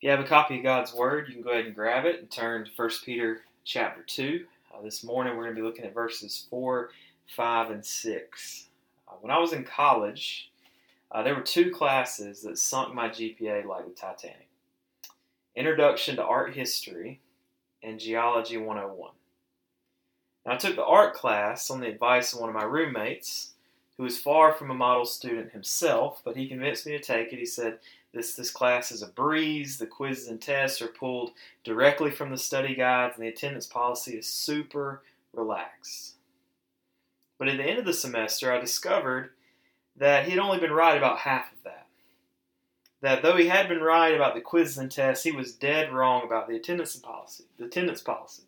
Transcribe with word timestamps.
If 0.00 0.04
you 0.04 0.10
have 0.12 0.20
a 0.20 0.24
copy 0.24 0.56
of 0.56 0.62
God's 0.62 0.94
Word, 0.94 1.28
you 1.28 1.34
can 1.34 1.42
go 1.42 1.50
ahead 1.50 1.66
and 1.66 1.74
grab 1.74 2.06
it 2.06 2.20
and 2.20 2.30
turn 2.30 2.64
to 2.64 2.70
1 2.74 2.90
Peter 3.04 3.42
chapter 3.64 4.00
2. 4.00 4.46
Uh, 4.72 4.80
this 4.80 5.04
morning 5.04 5.36
we're 5.36 5.42
going 5.42 5.54
to 5.54 5.60
be 5.60 5.66
looking 5.66 5.84
at 5.84 5.92
verses 5.92 6.46
4, 6.48 6.88
5, 7.36 7.70
and 7.70 7.84
6. 7.84 8.68
Uh, 9.06 9.12
when 9.20 9.30
I 9.30 9.38
was 9.38 9.52
in 9.52 9.62
college, 9.62 10.52
uh, 11.12 11.22
there 11.22 11.34
were 11.34 11.42
two 11.42 11.70
classes 11.70 12.40
that 12.40 12.56
sunk 12.56 12.94
my 12.94 13.10
GPA 13.10 13.66
like 13.66 13.84
the 13.84 13.92
Titanic 13.92 14.48
Introduction 15.54 16.16
to 16.16 16.24
Art 16.24 16.54
History 16.54 17.20
and 17.82 18.00
Geology 18.00 18.56
101. 18.56 19.10
Now, 20.46 20.52
I 20.54 20.56
took 20.56 20.76
the 20.76 20.82
art 20.82 21.12
class 21.12 21.70
on 21.70 21.80
the 21.80 21.88
advice 21.88 22.32
of 22.32 22.40
one 22.40 22.48
of 22.48 22.54
my 22.54 22.64
roommates, 22.64 23.52
who 24.00 24.04
was 24.04 24.16
far 24.16 24.54
from 24.54 24.70
a 24.70 24.74
model 24.74 25.04
student 25.04 25.52
himself, 25.52 26.22
but 26.24 26.34
he 26.34 26.48
convinced 26.48 26.86
me 26.86 26.92
to 26.92 26.98
take 26.98 27.34
it. 27.34 27.38
He 27.38 27.44
said, 27.44 27.80
this, 28.14 28.32
this 28.32 28.50
class 28.50 28.90
is 28.90 29.02
a 29.02 29.08
breeze. 29.08 29.76
The 29.76 29.86
quizzes 29.86 30.28
and 30.28 30.40
tests 30.40 30.80
are 30.80 30.86
pulled 30.86 31.32
directly 31.64 32.10
from 32.10 32.30
the 32.30 32.38
study 32.38 32.74
guides, 32.74 33.16
and 33.16 33.22
the 33.22 33.28
attendance 33.28 33.66
policy 33.66 34.16
is 34.16 34.26
super 34.26 35.02
relaxed. 35.34 36.14
But 37.38 37.48
at 37.48 37.58
the 37.58 37.62
end 37.62 37.78
of 37.78 37.84
the 37.84 37.92
semester, 37.92 38.50
I 38.50 38.58
discovered 38.58 39.32
that 39.96 40.24
he 40.24 40.30
had 40.30 40.40
only 40.40 40.60
been 40.60 40.72
right 40.72 40.96
about 40.96 41.18
half 41.18 41.52
of 41.52 41.62
that. 41.64 41.86
That 43.02 43.20
though 43.20 43.36
he 43.36 43.48
had 43.48 43.68
been 43.68 43.82
right 43.82 44.14
about 44.14 44.34
the 44.34 44.40
quizzes 44.40 44.78
and 44.78 44.90
tests, 44.90 45.24
he 45.24 45.30
was 45.30 45.52
dead 45.52 45.92
wrong 45.92 46.24
about 46.24 46.48
the 46.48 46.56
attendance 46.56 46.96
policy. 46.96 47.44
The 47.58 47.66
attendance 47.66 48.00
policy. 48.00 48.44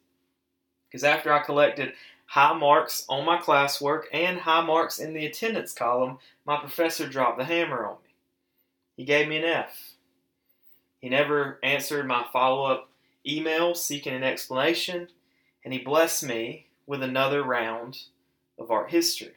Because 0.88 1.05
after 1.05 1.30
I 1.30 1.42
collected 1.42 1.92
high 2.32 2.54
marks 2.54 3.04
on 3.10 3.27
my 3.27 3.36
classwork 3.36 4.04
and 4.10 4.38
high 4.38 4.64
marks 4.64 4.98
in 4.98 5.12
the 5.12 5.27
attendance 5.27 5.74
column, 5.74 6.16
my 6.46 6.56
professor 6.56 7.06
dropped 7.06 7.36
the 7.36 7.45
hammer 7.45 7.84
on 7.84 7.96
me. 8.02 8.14
He 8.96 9.05
gave 9.05 9.28
me 9.28 9.36
an 9.36 9.45
F. 9.45 9.91
He 10.98 11.10
never 11.10 11.58
answered 11.62 12.06
my 12.06 12.25
follow 12.33 12.64
up 12.64 12.88
email 13.27 13.75
seeking 13.75 14.14
an 14.14 14.22
explanation, 14.22 15.08
and 15.62 15.75
he 15.75 15.80
blessed 15.80 16.25
me 16.25 16.69
with 16.86 17.03
another 17.03 17.42
round 17.42 18.05
of 18.58 18.70
art 18.70 18.91
history. 18.91 19.34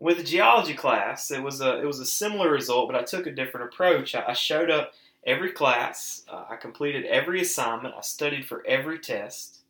With 0.00 0.16
the 0.16 0.24
geology 0.24 0.74
class, 0.74 1.30
it 1.30 1.44
was 1.44 1.60
a 1.60 1.80
it 1.80 1.86
was 1.86 2.00
a 2.00 2.06
similar 2.06 2.50
result, 2.50 2.90
but 2.90 3.00
I 3.00 3.04
took 3.04 3.28
a 3.28 3.30
different 3.30 3.72
approach. 3.72 4.16
I, 4.16 4.30
I 4.30 4.32
showed 4.32 4.68
up 4.68 4.94
every 5.24 5.52
class, 5.52 6.24
uh, 6.28 6.46
I 6.50 6.56
completed 6.56 7.04
every 7.04 7.40
assignment, 7.40 7.94
I 7.96 8.00
studied 8.00 8.48
for 8.48 8.66
every 8.66 8.98
test, 8.98 9.60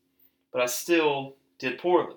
but 0.54 0.62
I 0.62 0.66
still 0.66 1.34
did 1.58 1.78
poorly 1.78 2.14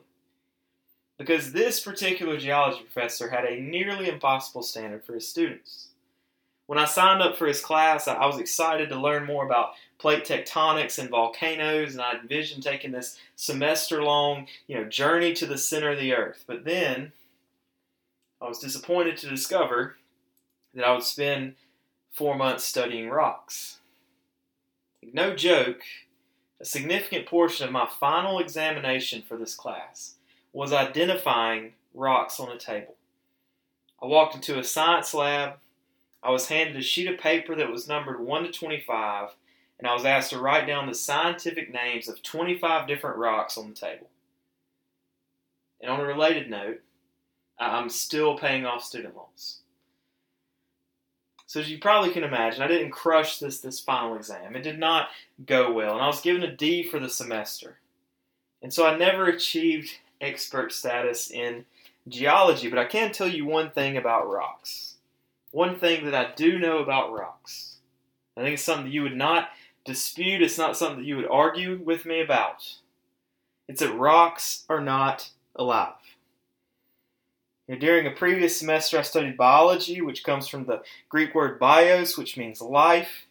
because 1.17 1.51
this 1.51 1.79
particular 1.79 2.37
geology 2.37 2.83
professor 2.83 3.29
had 3.29 3.43
a 3.43 3.59
nearly 3.59 4.07
impossible 4.07 4.61
standard 4.61 5.03
for 5.03 5.15
his 5.15 5.27
students. 5.27 5.87
When 6.67 6.77
I 6.77 6.85
signed 6.85 7.23
up 7.23 7.37
for 7.37 7.47
his 7.47 7.61
class, 7.61 8.07
I 8.07 8.25
was 8.27 8.39
excited 8.39 8.89
to 8.89 8.99
learn 8.99 9.25
more 9.25 9.43
about 9.45 9.71
plate 9.97 10.25
tectonics 10.25 10.99
and 10.99 11.09
volcanoes, 11.09 11.93
and 11.93 12.01
I 12.01 12.13
envisioned 12.13 12.61
taking 12.61 12.91
this 12.91 13.17
semester 13.35 14.03
long, 14.03 14.47
you 14.67 14.75
know, 14.75 14.83
journey 14.83 15.33
to 15.33 15.47
the 15.47 15.57
center 15.57 15.91
of 15.91 15.99
the 15.99 16.13
earth. 16.13 16.43
But 16.45 16.63
then 16.65 17.13
I 18.39 18.47
was 18.47 18.59
disappointed 18.59 19.17
to 19.17 19.29
discover 19.29 19.95
that 20.75 20.85
I 20.85 20.93
would 20.93 21.03
spend 21.03 21.55
four 22.11 22.35
months 22.35 22.65
studying 22.65 23.09
rocks. 23.09 23.79
No 25.13 25.35
joke, 25.35 25.81
a 26.59 26.65
significant 26.65 27.25
portion 27.25 27.65
of 27.65 27.71
my 27.71 27.87
final 27.99 28.39
examination 28.39 29.21
for 29.21 29.37
this 29.37 29.55
class 29.55 30.15
was 30.53 30.73
identifying 30.73 31.73
rocks 31.93 32.39
on 32.39 32.49
a 32.49 32.57
table. 32.57 32.95
I 34.01 34.07
walked 34.07 34.35
into 34.35 34.59
a 34.59 34.63
science 34.63 35.13
lab. 35.13 35.55
I 36.23 36.31
was 36.31 36.49
handed 36.49 36.75
a 36.75 36.81
sheet 36.81 37.07
of 37.07 37.19
paper 37.19 37.55
that 37.55 37.71
was 37.71 37.87
numbered 37.87 38.19
1 38.19 38.43
to 38.43 38.51
25, 38.51 39.29
and 39.77 39.87
I 39.87 39.93
was 39.93 40.05
asked 40.05 40.31
to 40.31 40.39
write 40.39 40.65
down 40.65 40.87
the 40.87 40.95
scientific 40.95 41.71
names 41.71 42.07
of 42.07 42.23
25 42.23 42.87
different 42.87 43.17
rocks 43.17 43.57
on 43.57 43.69
the 43.69 43.75
table. 43.75 44.09
And 45.79 45.91
on 45.91 45.99
a 45.99 46.05
related 46.05 46.49
note, 46.49 46.81
I'm 47.59 47.89
still 47.89 48.37
paying 48.37 48.65
off 48.65 48.83
student 48.83 49.15
loans. 49.15 49.61
So 51.47 51.61
as 51.61 51.71
you 51.71 51.79
probably 51.79 52.11
can 52.11 52.25
imagine, 52.25 52.61
I 52.61 52.67
didn't 52.67 52.91
crush 52.91 53.39
this 53.39 53.61
this 53.61 53.79
final 53.79 54.15
exam. 54.15 54.55
It 54.55 54.63
did 54.63 54.77
not 54.77 55.07
go 55.45 55.71
well, 55.71 55.93
and 55.93 56.01
I 56.01 56.07
was 56.07 56.21
given 56.21 56.43
a 56.43 56.55
D 56.55 56.83
for 56.83 56.99
the 56.99 57.09
semester. 57.09 57.79
And 58.61 58.73
so 58.73 58.85
I 58.85 58.97
never 58.97 59.25
achieved 59.25 59.89
expert 60.19 60.73
status 60.73 61.31
in 61.31 61.65
geology, 62.07 62.69
but 62.69 62.79
I 62.79 62.85
can 62.85 63.11
tell 63.11 63.29
you 63.29 63.45
one 63.45 63.71
thing 63.71 63.95
about 63.95 64.29
rocks. 64.29 64.95
One 65.51 65.79
thing 65.79 66.03
that 66.05 66.13
I 66.13 66.33
do 66.35 66.59
know 66.59 66.79
about 66.79 67.13
rocks. 67.13 67.77
I 68.35 68.41
think 68.41 68.55
it's 68.55 68.63
something 68.63 68.85
that 68.85 68.93
you 68.93 69.03
would 69.03 69.15
not 69.15 69.49
dispute, 69.85 70.41
it's 70.41 70.57
not 70.57 70.75
something 70.75 70.99
that 70.99 71.07
you 71.07 71.15
would 71.15 71.29
argue 71.29 71.79
with 71.81 72.05
me 72.05 72.21
about. 72.21 72.75
It's 73.69 73.79
that 73.79 73.93
rocks 73.93 74.65
are 74.69 74.81
not 74.81 75.29
alive. 75.55 75.93
During 77.75 78.07
a 78.07 78.11
previous 78.11 78.57
semester, 78.57 78.97
I 78.97 79.01
studied 79.01 79.35
biology, 79.35 80.01
which 80.01 80.23
comes 80.23 80.47
from 80.47 80.65
the 80.65 80.83
Greek 81.09 81.35
word 81.35 81.59
bios, 81.59 82.17
which 82.17 82.37
means 82.37 82.61
life. 82.61 83.27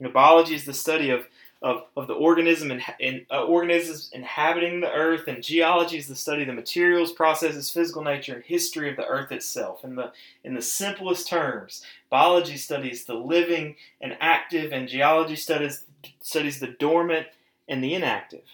You 0.00 0.06
know, 0.06 0.12
biology 0.12 0.54
is 0.54 0.64
the 0.64 0.74
study 0.74 1.10
of 1.10 1.26
of, 1.62 1.84
of 1.96 2.08
the 2.08 2.14
organism 2.14 2.72
and 2.72 3.24
uh, 3.30 3.44
organisms 3.44 4.10
inhabiting 4.12 4.80
the 4.80 4.90
earth, 4.90 5.28
and 5.28 5.44
geology 5.44 5.96
is 5.96 6.08
the 6.08 6.16
study 6.16 6.42
of 6.42 6.48
the 6.48 6.54
materials, 6.54 7.12
processes, 7.12 7.70
physical 7.70 8.02
nature, 8.02 8.34
and 8.34 8.42
history 8.42 8.90
of 8.90 8.96
the 8.96 9.06
earth 9.06 9.30
itself. 9.30 9.84
In 9.84 9.94
the 9.94 10.12
in 10.42 10.54
the 10.54 10.62
simplest 10.62 11.28
terms, 11.28 11.84
biology 12.10 12.56
studies 12.56 13.04
the 13.04 13.14
living 13.14 13.76
and 14.00 14.16
active, 14.20 14.72
and 14.72 14.88
geology 14.88 15.36
studies 15.36 15.84
studies 16.20 16.58
the 16.58 16.66
dormant 16.66 17.28
and 17.68 17.82
the 17.82 17.94
inactive. 17.94 18.44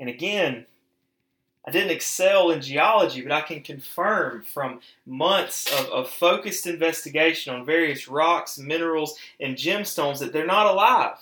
And 0.00 0.08
again, 0.08 0.66
I 1.66 1.70
didn't 1.70 1.90
excel 1.90 2.50
in 2.50 2.62
geology, 2.62 3.20
but 3.20 3.32
I 3.32 3.42
can 3.42 3.60
confirm 3.60 4.42
from 4.42 4.80
months 5.06 5.70
of, 5.78 5.86
of 5.88 6.08
focused 6.10 6.66
investigation 6.66 7.54
on 7.54 7.66
various 7.66 8.08
rocks, 8.08 8.58
minerals, 8.58 9.18
and 9.40 9.56
gemstones 9.56 10.18
that 10.20 10.32
they're 10.32 10.46
not 10.46 10.66
alive. 10.66 11.18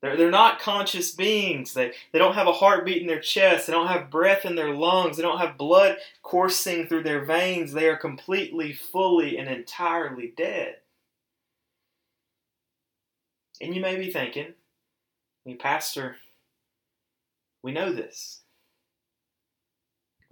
They're, 0.00 0.16
they're 0.18 0.30
not 0.30 0.60
conscious 0.60 1.12
beings. 1.12 1.72
They, 1.72 1.92
they 2.12 2.18
don't 2.18 2.34
have 2.34 2.46
a 2.46 2.52
heartbeat 2.52 3.00
in 3.00 3.08
their 3.08 3.20
chest. 3.20 3.66
They 3.66 3.72
don't 3.72 3.88
have 3.88 4.10
breath 4.10 4.44
in 4.44 4.54
their 4.54 4.74
lungs. 4.74 5.16
They 5.16 5.22
don't 5.22 5.38
have 5.38 5.56
blood 5.56 5.96
coursing 6.22 6.86
through 6.86 7.04
their 7.04 7.24
veins. 7.24 7.72
They 7.72 7.88
are 7.88 7.96
completely, 7.96 8.74
fully, 8.74 9.38
and 9.38 9.48
entirely 9.48 10.34
dead. 10.36 10.76
And 13.62 13.74
you 13.74 13.80
may 13.80 13.96
be 13.96 14.12
thinking, 14.12 14.52
Pastor, 15.58 16.16
we 17.62 17.72
know 17.72 17.90
this. 17.90 18.43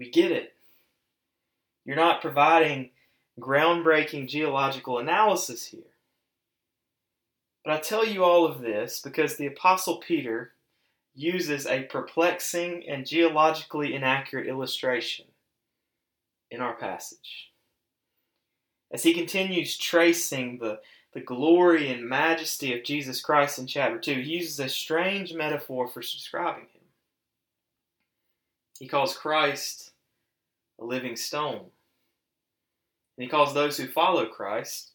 We 0.03 0.11
get 0.11 0.33
it. 0.33 0.55
You're 1.85 1.95
not 1.95 2.23
providing 2.23 2.91
groundbreaking 3.39 4.29
geological 4.29 4.99
analysis 4.99 5.65
here. 5.65 5.93
But 7.65 7.75
I 7.75 7.79
tell 7.79 8.05
you 8.05 8.25
all 8.25 8.45
of 8.45 8.61
this 8.61 9.01
because 9.01 9.37
the 9.37 9.47
Apostle 9.47 9.99
Peter 9.99 10.55
uses 11.15 11.69
a 11.69 11.85
perplexing 11.85 12.83
and 12.89 13.07
geologically 13.07 13.95
inaccurate 13.95 14.49
illustration 14.49 15.27
in 16.51 16.61
our 16.61 16.75
passage. 16.75 17.53
As 18.91 19.05
he 19.05 19.15
continues 19.15 19.79
tracing 19.79 20.59
the, 20.59 20.81
the 21.13 21.21
glory 21.21 21.93
and 21.93 22.09
majesty 22.09 22.77
of 22.77 22.83
Jesus 22.83 23.23
Christ 23.23 23.61
in 23.61 23.69
chapter 23.69 24.01
2, 24.01 24.15
he 24.15 24.39
uses 24.39 24.59
a 24.59 24.69
strange 24.69 25.33
metaphor 25.33 25.87
for 25.87 26.01
describing 26.01 26.65
him. 26.65 26.83
He 28.81 28.89
calls 28.89 29.17
Christ 29.17 29.92
a 30.83 30.85
living 30.85 31.17
stone. 31.17 31.67
And 33.17 33.25
he 33.25 33.29
calls 33.29 33.55
those 33.55 33.77
who 33.77 33.87
follow 33.87 34.27
Christ 34.27 34.91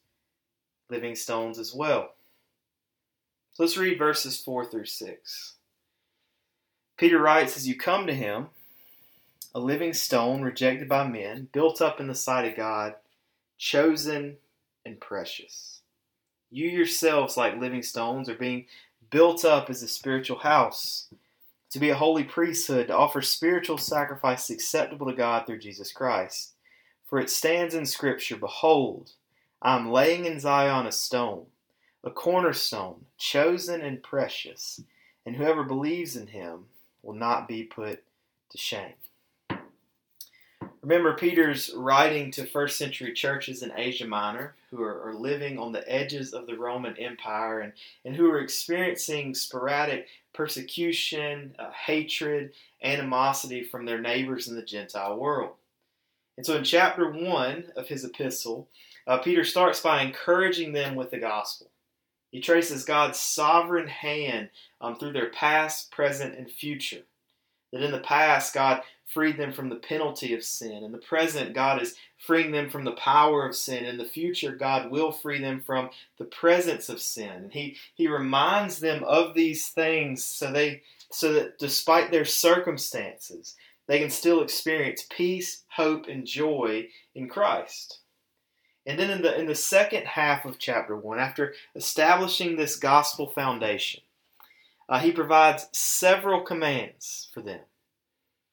living 0.89 1.15
stones 1.15 1.59
as 1.59 1.73
well. 1.73 2.13
So 3.53 3.63
let's 3.63 3.77
read 3.77 3.97
verses 3.97 4.39
4 4.39 4.65
through 4.65 4.85
6. 4.85 5.53
Peter 6.97 7.19
writes, 7.19 7.57
As 7.57 7.67
you 7.67 7.75
come 7.75 8.07
to 8.07 8.13
him, 8.13 8.47
a 9.53 9.59
living 9.59 9.93
stone 9.93 10.41
rejected 10.41 10.87
by 10.87 11.07
men, 11.07 11.49
built 11.51 11.81
up 11.81 11.99
in 11.99 12.07
the 12.07 12.15
sight 12.15 12.45
of 12.45 12.57
God, 12.57 12.95
chosen 13.57 14.37
and 14.85 14.99
precious. 14.99 15.81
You 16.49 16.69
yourselves, 16.69 17.37
like 17.37 17.59
living 17.59 17.83
stones, 17.83 18.29
are 18.29 18.35
being 18.35 18.65
built 19.09 19.43
up 19.43 19.69
as 19.69 19.83
a 19.83 19.87
spiritual 19.87 20.39
house, 20.39 21.07
to 21.71 21.79
be 21.79 21.89
a 21.89 21.95
holy 21.95 22.23
priesthood, 22.23 22.87
to 22.87 22.95
offer 22.95 23.21
spiritual 23.21 23.77
sacrifice 23.77 24.49
acceptable 24.49 25.07
to 25.07 25.15
God 25.15 25.45
through 25.45 25.59
Jesus 25.59 25.91
Christ. 25.91 26.53
For 27.05 27.19
it 27.19 27.29
stands 27.29 27.75
in 27.75 27.85
Scripture 27.85 28.37
Behold, 28.37 29.11
I 29.61 29.75
am 29.75 29.91
laying 29.91 30.25
in 30.25 30.39
Zion 30.39 30.87
a 30.87 30.91
stone 30.91 31.47
a 32.07 32.11
cornerstone, 32.11 33.05
chosen 33.17 33.81
and 33.81 34.01
precious, 34.01 34.81
and 35.25 35.35
whoever 35.35 35.63
believes 35.63 36.15
in 36.15 36.27
him 36.27 36.65
will 37.03 37.13
not 37.13 37.47
be 37.47 37.63
put 37.63 38.01
to 38.49 38.57
shame. 38.57 38.93
Remember, 40.81 41.13
Peter's 41.13 41.73
writing 41.75 42.31
to 42.31 42.45
first 42.45 42.77
century 42.77 43.13
churches 43.13 43.63
in 43.63 43.71
Asia 43.75 44.05
Minor 44.05 44.55
who 44.69 44.81
are, 44.83 45.09
are, 45.09 45.13
living 45.13 45.57
on 45.57 45.71
the 45.71 45.91
edges 45.91 46.33
of 46.33 46.45
the 46.45 46.55
Roman 46.55 46.95
Empire 46.97 47.61
and, 47.61 47.73
and 48.05 48.15
who 48.15 48.29
are 48.29 48.39
experiencing 48.39 49.33
sporadic 49.33 50.07
persecution, 50.33 51.55
uh, 51.57 51.71
hatred, 51.71 52.51
animosity 52.83 53.63
from 53.63 53.85
their 53.85 53.99
neighbors 53.99 54.47
in 54.47 54.55
the 54.55 54.61
Gentile 54.61 55.17
world. 55.17 55.53
And 56.37 56.45
so 56.45 56.55
in 56.55 56.63
chapter 56.63 57.09
1 57.09 57.71
of 57.75 57.87
his 57.87 58.05
epistle, 58.05 58.67
uh, 59.07 59.17
Peter 59.17 59.43
starts 59.43 59.81
by 59.81 60.01
encouraging 60.01 60.73
them 60.73 60.95
with 60.95 61.09
the 61.09 61.17
gospel. 61.17 61.71
He 62.31 62.41
traces 62.41 62.85
God's 62.85 63.19
sovereign 63.19 63.87
hand 63.87 64.49
um, 64.79 64.97
through 64.97 65.13
their 65.13 65.29
past, 65.29 65.91
present, 65.91 66.37
and 66.37 66.51
future. 66.51 67.03
That 67.73 67.83
in 67.83 67.91
the 67.91 67.99
past, 67.99 68.53
God 68.53 68.81
freed 69.05 69.37
them 69.37 69.53
from 69.53 69.69
the 69.69 69.75
penalty 69.75 70.33
of 70.33 70.43
sin. 70.43 70.83
In 70.83 70.91
the 70.91 70.97
present, 70.97 71.53
God 71.53 71.81
is 71.81 71.95
freeing 72.17 72.51
them 72.51 72.69
from 72.69 72.83
the 72.83 72.91
power 72.91 73.45
of 73.47 73.55
sin. 73.55 73.85
In 73.85 73.97
the 73.97 74.05
future, 74.05 74.51
God 74.51 74.91
will 74.91 75.11
free 75.11 75.39
them 75.39 75.61
from 75.65 75.89
the 76.17 76.25
presence 76.25 76.89
of 76.89 77.01
sin. 77.01 77.49
He, 77.51 77.77
he 77.95 78.07
reminds 78.07 78.79
them 78.79 79.03
of 79.03 79.33
these 79.33 79.69
things 79.69 80.23
so 80.23 80.51
they 80.51 80.83
so 81.09 81.31
that 81.33 81.57
despite 81.57 82.11
their 82.11 82.25
circumstances, 82.25 83.55
they 83.87 83.99
can 83.99 84.09
still 84.09 84.41
experience 84.41 85.05
peace, 85.09 85.63
hope, 85.69 86.07
and 86.07 86.25
joy 86.25 86.89
in 87.15 87.29
Christ. 87.29 87.99
And 88.85 88.99
then 88.99 89.09
in 89.09 89.21
the 89.21 89.37
in 89.39 89.47
the 89.47 89.55
second 89.55 90.05
half 90.05 90.45
of 90.45 90.59
chapter 90.59 90.95
one, 90.95 91.19
after 91.19 91.53
establishing 91.75 92.55
this 92.55 92.77
gospel 92.77 93.27
foundation, 93.27 94.01
uh, 94.89 94.99
he 94.99 95.11
provides 95.11 95.67
several 95.71 96.41
commands 96.41 97.29
for 97.33 97.41
them. 97.41 97.61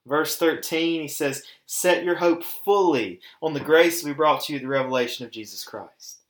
Verse 0.07 0.37
13, 0.37 1.03
he 1.03 1.09
says, 1.09 1.45
Set 1.67 2.05
your 2.05 2.17
hope 2.17 2.45
fully 2.45 3.21
on 3.41 3.55
the 3.55 3.61
grace 3.61 4.05
we 4.05 4.13
brought 4.13 4.43
to 4.45 4.53
you 4.53 4.59
the 4.59 4.69
revelation 4.69 5.25
of 5.25 5.33
Jesus 5.33 5.65
Christ. 5.65 6.21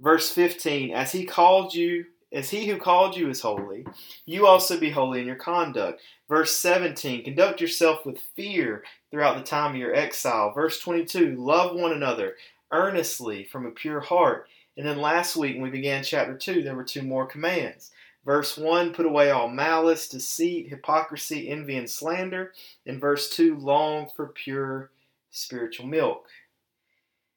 Verse 0.00 0.30
15, 0.30 0.92
As 0.94 1.12
he 1.12 1.24
called 1.24 1.74
you, 1.74 2.04
as 2.32 2.50
he 2.50 2.66
who 2.66 2.78
called 2.78 3.16
you 3.16 3.28
is 3.30 3.40
holy, 3.40 3.86
you 4.26 4.46
also 4.46 4.78
be 4.78 4.90
holy 4.90 5.20
in 5.20 5.26
your 5.26 5.36
conduct. 5.36 6.00
Verse 6.28 6.56
17, 6.56 7.24
Conduct 7.24 7.60
yourself 7.60 8.04
with 8.04 8.20
fear 8.36 8.84
throughout 9.10 9.36
the 9.36 9.44
time 9.44 9.72
of 9.72 9.76
your 9.76 9.94
exile. 9.94 10.52
Verse 10.52 10.78
22, 10.80 11.36
Love 11.36 11.76
one 11.76 11.92
another 11.92 12.34
earnestly 12.72 13.44
from 13.44 13.66
a 13.66 13.70
pure 13.70 14.00
heart. 14.00 14.48
And 14.76 14.86
then 14.86 15.00
last 15.00 15.36
week, 15.36 15.54
when 15.54 15.62
we 15.62 15.70
began 15.70 16.02
chapter 16.02 16.36
2, 16.36 16.62
there 16.62 16.74
were 16.74 16.84
two 16.84 17.02
more 17.02 17.26
commands. 17.26 17.92
Verse 18.24 18.56
1 18.56 18.92
Put 18.92 19.06
away 19.06 19.30
all 19.30 19.48
malice, 19.48 20.08
deceit, 20.08 20.68
hypocrisy, 20.68 21.48
envy, 21.48 21.76
and 21.76 21.88
slander. 21.88 22.52
In 22.86 22.98
verse 22.98 23.30
2 23.30 23.56
Long 23.56 24.08
for 24.14 24.28
pure 24.28 24.90
spiritual 25.30 25.86
milk. 25.86 26.28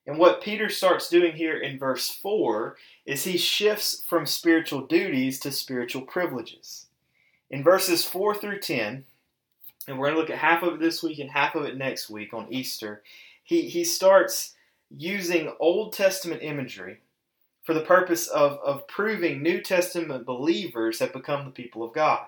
And 0.05 0.17
what 0.17 0.41
Peter 0.41 0.69
starts 0.69 1.09
doing 1.09 1.33
here 1.33 1.57
in 1.57 1.77
verse 1.77 2.09
4 2.09 2.77
is 3.05 3.25
he 3.25 3.37
shifts 3.37 4.03
from 4.07 4.25
spiritual 4.25 4.81
duties 4.81 5.37
to 5.41 5.51
spiritual 5.51 6.03
privileges. 6.03 6.85
In 7.49 7.63
verses 7.63 8.05
4 8.05 8.35
through 8.35 8.59
10, 8.59 9.03
and 9.87 9.99
we're 9.99 10.07
going 10.07 10.15
to 10.15 10.19
look 10.21 10.29
at 10.29 10.37
half 10.37 10.63
of 10.63 10.75
it 10.75 10.79
this 10.79 11.03
week 11.03 11.19
and 11.19 11.29
half 11.29 11.55
of 11.55 11.65
it 11.65 11.77
next 11.77 12.09
week 12.09 12.33
on 12.33 12.47
Easter, 12.49 13.03
he, 13.43 13.63
he 13.63 13.83
starts 13.83 14.53
using 14.89 15.53
Old 15.59 15.91
Testament 15.91 16.41
imagery 16.41 16.99
for 17.67 17.73
the 17.73 17.81
purpose 17.81 18.27
of, 18.27 18.59
of 18.63 18.87
proving 18.87 19.43
New 19.43 19.59
Testament 19.59 20.25
believers 20.25 20.99
have 20.99 21.11
become 21.11 21.43
the 21.43 21.51
people 21.51 21.83
of 21.83 21.93
God. 21.93 22.25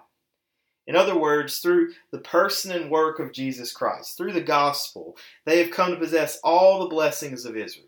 In 0.86 0.98
other 0.98 1.18
words, 1.18 1.60
through 1.60 1.94
the 2.12 2.18
person 2.18 2.74
and 2.74 2.92
work 2.92 3.20
of 3.20 3.32
Jesus 3.32 3.72
Christ, 3.72 4.18
through 4.18 4.34
the 4.34 4.42
gospel, 4.42 5.16
they 5.46 5.64
have 5.64 5.72
come 5.72 5.92
to 5.92 5.98
possess 5.98 6.42
all 6.44 6.80
the 6.80 6.90
blessings 6.90 7.46
of 7.46 7.56
Israel. 7.56 7.88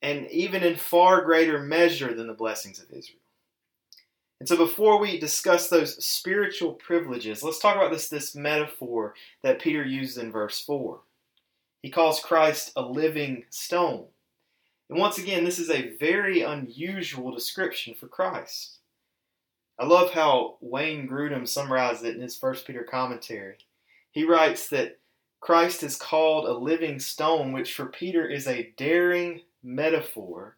And 0.00 0.30
even 0.30 0.62
in 0.62 0.76
far 0.76 1.22
greater 1.22 1.58
measure 1.58 2.14
than 2.14 2.28
the 2.28 2.32
blessings 2.32 2.78
of 2.78 2.92
Israel. 2.92 3.18
And 4.38 4.48
so 4.48 4.56
before 4.56 5.00
we 5.00 5.18
discuss 5.18 5.68
those 5.68 6.04
spiritual 6.04 6.74
privileges, 6.74 7.42
let's 7.42 7.58
talk 7.58 7.74
about 7.74 7.90
this, 7.90 8.08
this 8.08 8.36
metaphor 8.36 9.14
that 9.42 9.60
Peter 9.60 9.82
uses 9.82 10.18
in 10.18 10.30
verse 10.30 10.60
4. 10.60 11.00
He 11.82 11.90
calls 11.90 12.20
Christ 12.20 12.70
a 12.76 12.82
living 12.82 13.46
stone. 13.50 14.06
And 14.90 14.98
once 14.98 15.18
again, 15.18 15.44
this 15.44 15.58
is 15.58 15.70
a 15.70 15.96
very 15.96 16.42
unusual 16.42 17.30
description 17.30 17.94
for 17.94 18.08
Christ. 18.08 18.78
I 19.78 19.86
love 19.86 20.12
how 20.12 20.56
Wayne 20.60 21.06
Grudem 21.08 21.46
summarized 21.46 22.04
it 22.04 22.16
in 22.16 22.22
his 22.22 22.36
First 22.36 22.66
Peter 22.66 22.82
commentary. 22.82 23.56
He 24.10 24.24
writes 24.24 24.68
that 24.70 24.98
Christ 25.40 25.82
is 25.82 25.96
called 25.96 26.46
a 26.46 26.52
living 26.52 26.98
stone, 26.98 27.52
which 27.52 27.74
for 27.74 27.86
Peter 27.86 28.26
is 28.26 28.48
a 28.48 28.72
daring 28.76 29.42
metaphor 29.62 30.56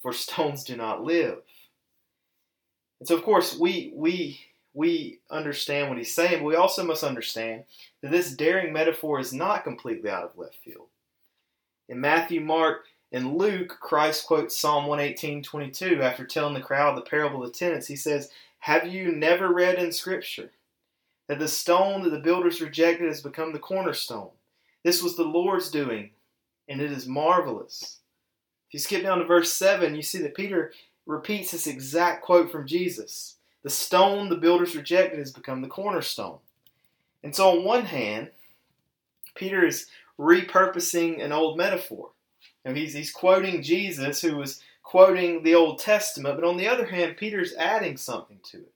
for 0.00 0.12
stones 0.12 0.64
do 0.64 0.76
not 0.76 1.04
live. 1.04 1.38
And 3.00 3.08
so, 3.08 3.16
of 3.16 3.22
course, 3.22 3.58
we 3.58 3.92
we 3.94 4.40
we 4.74 5.20
understand 5.30 5.88
what 5.88 5.98
he's 5.98 6.14
saying, 6.14 6.38
but 6.38 6.46
we 6.46 6.54
also 6.54 6.84
must 6.84 7.04
understand 7.04 7.64
that 8.00 8.10
this 8.10 8.34
daring 8.34 8.72
metaphor 8.72 9.18
is 9.20 9.32
not 9.32 9.64
completely 9.64 10.08
out 10.08 10.24
of 10.24 10.38
left 10.38 10.56
field. 10.64 10.88
In 11.92 12.00
Matthew, 12.00 12.40
Mark, 12.40 12.86
and 13.12 13.36
Luke, 13.36 13.76
Christ 13.78 14.26
quotes 14.26 14.56
Psalm 14.56 14.86
118 14.86 15.42
22 15.42 16.00
after 16.00 16.24
telling 16.24 16.54
the 16.54 16.60
crowd 16.62 16.96
the 16.96 17.02
parable 17.02 17.44
of 17.44 17.52
the 17.52 17.58
tenants. 17.58 17.86
He 17.86 17.96
says, 17.96 18.30
Have 18.60 18.86
you 18.86 19.12
never 19.12 19.52
read 19.52 19.74
in 19.74 19.92
Scripture 19.92 20.52
that 21.28 21.38
the 21.38 21.48
stone 21.48 22.02
that 22.02 22.08
the 22.08 22.18
builders 22.18 22.62
rejected 22.62 23.08
has 23.08 23.20
become 23.20 23.52
the 23.52 23.58
cornerstone? 23.58 24.30
This 24.82 25.02
was 25.02 25.16
the 25.16 25.24
Lord's 25.24 25.70
doing, 25.70 26.12
and 26.66 26.80
it 26.80 26.90
is 26.90 27.06
marvelous. 27.06 27.98
If 28.68 28.72
you 28.72 28.80
skip 28.80 29.02
down 29.02 29.18
to 29.18 29.26
verse 29.26 29.52
7, 29.52 29.94
you 29.94 30.00
see 30.00 30.22
that 30.22 30.34
Peter 30.34 30.72
repeats 31.04 31.50
this 31.50 31.66
exact 31.66 32.24
quote 32.24 32.50
from 32.50 32.66
Jesus. 32.66 33.36
The 33.64 33.68
stone 33.68 34.30
the 34.30 34.36
builders 34.36 34.74
rejected 34.74 35.18
has 35.18 35.30
become 35.30 35.60
the 35.60 35.68
cornerstone. 35.68 36.38
And 37.22 37.36
so, 37.36 37.50
on 37.50 37.64
one 37.64 37.84
hand, 37.84 38.30
Peter 39.34 39.66
is 39.66 39.88
repurposing 40.22 41.22
an 41.22 41.32
old 41.32 41.56
metaphor. 41.56 42.10
And 42.64 42.76
he's, 42.76 42.94
he's 42.94 43.10
quoting 43.10 43.62
Jesus, 43.62 44.22
who 44.22 44.36
was 44.36 44.62
quoting 44.82 45.42
the 45.42 45.54
Old 45.54 45.78
Testament, 45.78 46.36
but 46.36 46.46
on 46.46 46.56
the 46.56 46.68
other 46.68 46.86
hand, 46.86 47.16
Peter's 47.16 47.54
adding 47.54 47.96
something 47.96 48.38
to 48.50 48.58
it. 48.58 48.72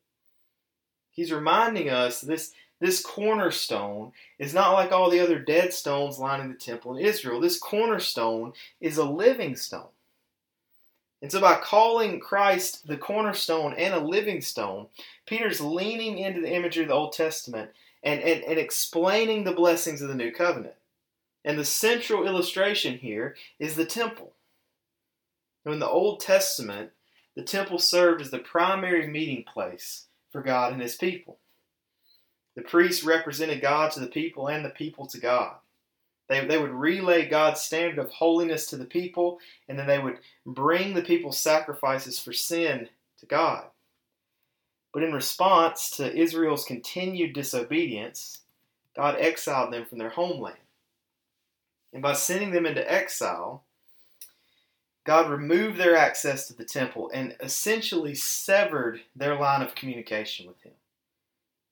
He's 1.11 1.33
reminding 1.33 1.89
us 1.89 2.21
this, 2.21 2.53
this 2.81 3.01
cornerstone 3.01 4.13
is 4.39 4.53
not 4.53 4.73
like 4.73 4.93
all 4.93 5.09
the 5.09 5.21
other 5.21 5.39
dead 5.39 5.73
stones 5.73 6.19
lining 6.19 6.49
the 6.49 6.59
temple 6.59 6.97
in 6.97 7.05
Israel. 7.05 7.41
This 7.41 7.59
cornerstone 7.59 8.53
is 8.81 8.99
a 8.99 9.05
living 9.05 9.57
stone. 9.57 9.89
And 11.23 11.33
so, 11.33 11.41
by 11.41 11.55
calling 11.55 12.21
Christ 12.21 12.87
the 12.87 12.99
cornerstone 12.99 13.73
and 13.79 13.95
a 13.95 13.99
living 13.99 14.43
stone, 14.43 14.89
Peter's 15.25 15.63
leaning 15.63 16.19
into 16.19 16.43
the 16.43 16.53
imagery 16.53 16.83
of 16.83 16.89
the 16.91 16.95
Old 16.95 17.15
Testament 17.15 17.71
and, 18.03 18.21
and, 18.21 18.45
and 18.45 18.59
explaining 18.59 19.45
the 19.45 19.53
blessings 19.53 20.03
of 20.03 20.09
the 20.09 20.15
new 20.15 20.31
covenant. 20.31 20.75
And 21.47 21.57
the 21.57 21.65
central 21.65 22.27
illustration 22.27 22.99
here 22.99 23.37
is 23.61 23.77
the 23.77 23.87
temple. 23.87 24.33
In 25.65 25.79
the 25.79 25.89
Old 25.89 26.19
Testament, 26.19 26.91
the 27.37 27.45
temple 27.45 27.79
served 27.79 28.21
as 28.21 28.33
the 28.33 28.39
primary 28.41 29.07
meeting 29.07 29.45
place 29.45 30.07
for 30.33 30.43
God 30.43 30.73
and 30.73 30.83
his 30.83 30.97
people. 30.97 31.39
The 32.57 32.63
priests 32.63 33.05
represented 33.05 33.61
God 33.61 33.93
to 33.93 34.01
the 34.01 34.09
people 34.09 34.49
and 34.49 34.65
the 34.65 34.71
people 34.71 35.07
to 35.07 35.21
God. 35.21 35.55
They, 36.29 36.45
they 36.45 36.59
would 36.59 36.73
relay 36.73 37.29
God's 37.29 37.61
standard 37.61 37.99
of 37.99 38.11
holiness 38.11 38.67
to 38.67 38.77
the 38.77 38.85
people, 38.85 39.39
and 39.69 39.79
then 39.79 39.87
they 39.87 40.01
would 40.01 40.19
bring 40.45 40.95
the 40.95 41.03
people's 41.03 41.39
sacrifices 41.39 42.19
for 42.19 42.33
sin 42.33 42.89
to 43.21 43.27
God. 43.27 43.67
But 44.93 45.05
in 45.05 45.13
response 45.13 45.91
to 45.91 46.17
Israel's 46.17 46.65
continued 46.65 47.35
disobedience, 47.35 48.41
God 48.97 49.17
exiled 49.21 49.73
them 49.73 49.85
from 49.85 49.99
their 49.99 50.09
homeland. 50.09 50.57
And 51.97 52.03
by 52.03 52.13
sending 52.13 52.51
them 52.51 52.67
into 52.67 52.93
exile, 52.93 53.63
God 55.07 55.31
removed 55.31 55.79
their 55.79 55.97
access 55.97 56.47
to 56.47 56.55
the 56.55 56.63
temple 56.63 57.11
and 57.15 57.35
essentially 57.41 58.15
severed 58.15 59.01
their 59.17 59.35
line 59.35 59.63
of 59.63 59.75
communication 59.75 60.47
with 60.47 60.61
Him. 60.61 60.75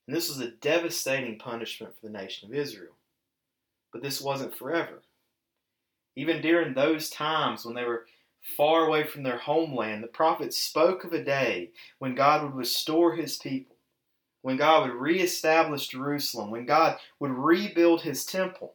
And 0.07 0.16
this 0.16 0.31
was 0.31 0.40
a 0.40 0.52
devastating 0.52 1.38
punishment 1.38 1.95
for 1.95 2.07
the 2.07 2.12
nation 2.19 2.49
of 2.49 2.54
Israel. 2.54 2.95
But 3.93 4.00
this 4.00 4.19
wasn't 4.19 4.57
forever. 4.57 5.02
Even 6.16 6.40
during 6.40 6.73
those 6.73 7.11
times 7.11 7.66
when 7.66 7.75
they 7.75 7.85
were 7.85 8.07
far 8.57 8.87
away 8.87 9.04
from 9.04 9.25
their 9.25 9.37
homeland, 9.37 10.02
the 10.02 10.09
prophets 10.09 10.57
spoke 10.57 11.04
of 11.04 11.12
a 11.12 11.23
day 11.23 11.69
when 11.99 12.14
God 12.14 12.43
would 12.43 12.54
restore 12.54 13.14
his 13.14 13.37
people, 13.37 13.76
when 14.40 14.57
God 14.57 14.88
would 14.88 14.99
reestablish 14.99 15.88
Jerusalem, 15.88 16.50
when 16.50 16.64
God 16.64 16.97
would 17.21 17.33
rebuild 17.33 18.00
his 18.00 18.25
temple. 18.25 18.73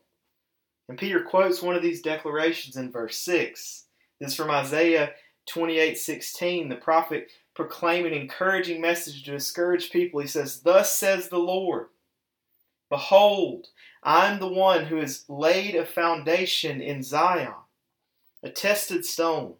And 0.89 0.97
Peter 0.97 1.21
quotes 1.21 1.61
one 1.61 1.75
of 1.75 1.83
these 1.83 2.01
declarations 2.01 2.75
in 2.75 2.91
verse 2.91 3.17
6. 3.19 3.85
This 4.19 4.31
is 4.31 4.35
from 4.35 4.49
Isaiah 4.49 5.13
28:16, 5.45 6.67
the 6.67 6.75
prophet 6.75 7.31
proclaiming 7.53 8.13
an 8.13 8.21
encouraging 8.21 8.81
message 8.81 9.23
to 9.23 9.31
discourage 9.31 9.91
people. 9.91 10.19
He 10.19 10.27
says, 10.27 10.61
"Thus 10.61 10.95
says 10.95 11.29
the 11.29 11.39
Lord, 11.39 11.89
Behold, 12.89 13.67
I 14.01 14.31
am 14.31 14.39
the 14.39 14.47
one 14.47 14.85
who 14.85 14.97
has 14.97 15.29
laid 15.29 15.75
a 15.75 15.85
foundation 15.85 16.81
in 16.81 17.03
Zion, 17.03 17.53
a 18.41 18.49
tested 18.49 19.05
stone, 19.05 19.57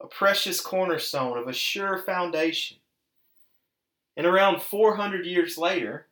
a 0.00 0.06
precious 0.06 0.60
cornerstone 0.60 1.38
of 1.38 1.48
a 1.48 1.52
sure 1.54 1.96
foundation. 1.96 2.76
And 4.16 4.26
around 4.26 4.60
400 4.60 5.24
years 5.24 5.56
later, 5.56 6.08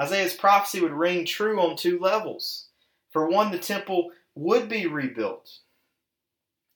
Isaiah's 0.00 0.34
prophecy 0.34 0.80
would 0.80 0.92
ring 0.92 1.24
true 1.24 1.60
on 1.60 1.76
two 1.76 2.00
levels. 2.00 2.68
For 3.12 3.28
one, 3.28 3.52
the 3.52 3.58
temple 3.58 4.10
would 4.34 4.68
be 4.68 4.86
rebuilt, 4.86 5.58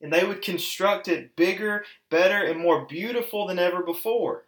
and 0.01 0.13
they 0.13 0.25
would 0.25 0.43
construct 0.43 1.09
it 1.09 1.35
bigger, 1.35 1.85
better, 2.11 2.45
and 2.45 2.61
more 2.61 2.85
beautiful 2.85 3.47
than 3.47 3.59
ever 3.59 3.83
before. 3.83 4.45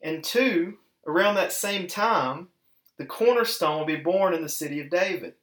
And 0.00 0.22
two, 0.22 0.78
around 1.06 1.34
that 1.34 1.52
same 1.52 1.88
time, 1.88 2.48
the 2.96 3.06
cornerstone 3.06 3.78
would 3.78 3.88
be 3.88 3.96
born 3.96 4.32
in 4.32 4.42
the 4.42 4.48
city 4.48 4.80
of 4.80 4.88
David 4.88 5.34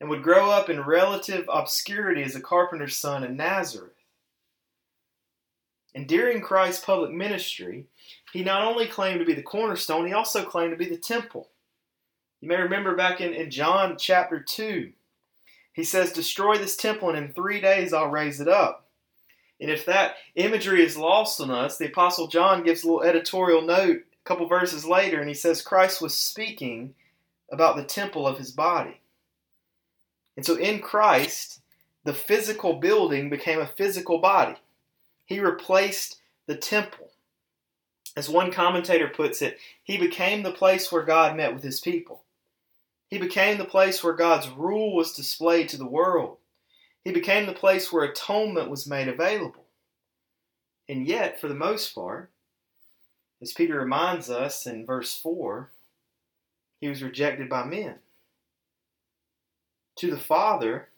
and 0.00 0.10
would 0.10 0.22
grow 0.22 0.50
up 0.50 0.68
in 0.68 0.80
relative 0.84 1.48
obscurity 1.50 2.22
as 2.22 2.36
a 2.36 2.40
carpenter's 2.40 2.96
son 2.96 3.24
in 3.24 3.36
Nazareth. 3.36 3.92
And 5.94 6.06
during 6.06 6.42
Christ's 6.42 6.84
public 6.84 7.12
ministry, 7.12 7.86
he 8.32 8.42
not 8.42 8.62
only 8.62 8.86
claimed 8.86 9.20
to 9.20 9.24
be 9.24 9.34
the 9.34 9.42
cornerstone, 9.42 10.06
he 10.06 10.12
also 10.12 10.44
claimed 10.44 10.72
to 10.72 10.76
be 10.76 10.88
the 10.88 10.98
temple. 10.98 11.48
You 12.44 12.50
may 12.50 12.60
remember 12.60 12.94
back 12.94 13.22
in, 13.22 13.32
in 13.32 13.50
John 13.50 13.96
chapter 13.98 14.38
2, 14.38 14.92
he 15.72 15.82
says, 15.82 16.12
Destroy 16.12 16.58
this 16.58 16.76
temple, 16.76 17.08
and 17.08 17.16
in 17.16 17.32
three 17.32 17.58
days 17.58 17.94
I'll 17.94 18.10
raise 18.10 18.38
it 18.38 18.48
up. 18.48 18.86
And 19.62 19.70
if 19.70 19.86
that 19.86 20.16
imagery 20.34 20.84
is 20.84 20.98
lost 20.98 21.40
on 21.40 21.50
us, 21.50 21.78
the 21.78 21.86
Apostle 21.86 22.26
John 22.26 22.62
gives 22.62 22.84
a 22.84 22.86
little 22.86 23.02
editorial 23.02 23.62
note 23.62 24.02
a 24.02 24.28
couple 24.28 24.46
verses 24.46 24.84
later, 24.84 25.20
and 25.20 25.28
he 25.28 25.34
says 25.34 25.62
Christ 25.62 26.02
was 26.02 26.12
speaking 26.12 26.94
about 27.50 27.76
the 27.76 27.82
temple 27.82 28.26
of 28.26 28.36
his 28.36 28.50
body. 28.50 29.00
And 30.36 30.44
so 30.44 30.56
in 30.56 30.80
Christ, 30.80 31.62
the 32.04 32.12
physical 32.12 32.74
building 32.74 33.30
became 33.30 33.60
a 33.60 33.66
physical 33.66 34.18
body. 34.18 34.56
He 35.24 35.40
replaced 35.40 36.20
the 36.46 36.56
temple. 36.56 37.08
As 38.18 38.28
one 38.28 38.52
commentator 38.52 39.08
puts 39.08 39.40
it, 39.40 39.56
he 39.82 39.96
became 39.96 40.42
the 40.42 40.52
place 40.52 40.92
where 40.92 41.04
God 41.04 41.38
met 41.38 41.54
with 41.54 41.62
his 41.62 41.80
people. 41.80 42.23
He 43.14 43.20
became 43.20 43.58
the 43.58 43.64
place 43.64 44.02
where 44.02 44.12
God's 44.12 44.48
rule 44.48 44.92
was 44.92 45.12
displayed 45.12 45.68
to 45.68 45.76
the 45.76 45.86
world. 45.86 46.38
He 47.04 47.12
became 47.12 47.46
the 47.46 47.52
place 47.52 47.92
where 47.92 48.02
atonement 48.02 48.68
was 48.68 48.88
made 48.88 49.06
available. 49.06 49.66
And 50.88 51.06
yet, 51.06 51.40
for 51.40 51.46
the 51.46 51.54
most 51.54 51.94
part, 51.94 52.32
as 53.40 53.52
Peter 53.52 53.78
reminds 53.78 54.30
us 54.30 54.66
in 54.66 54.84
verse 54.84 55.16
4, 55.16 55.70
he 56.80 56.88
was 56.88 57.04
rejected 57.04 57.48
by 57.48 57.64
men. 57.64 58.00
To 59.98 60.10
the 60.10 60.18
Father, 60.18 60.88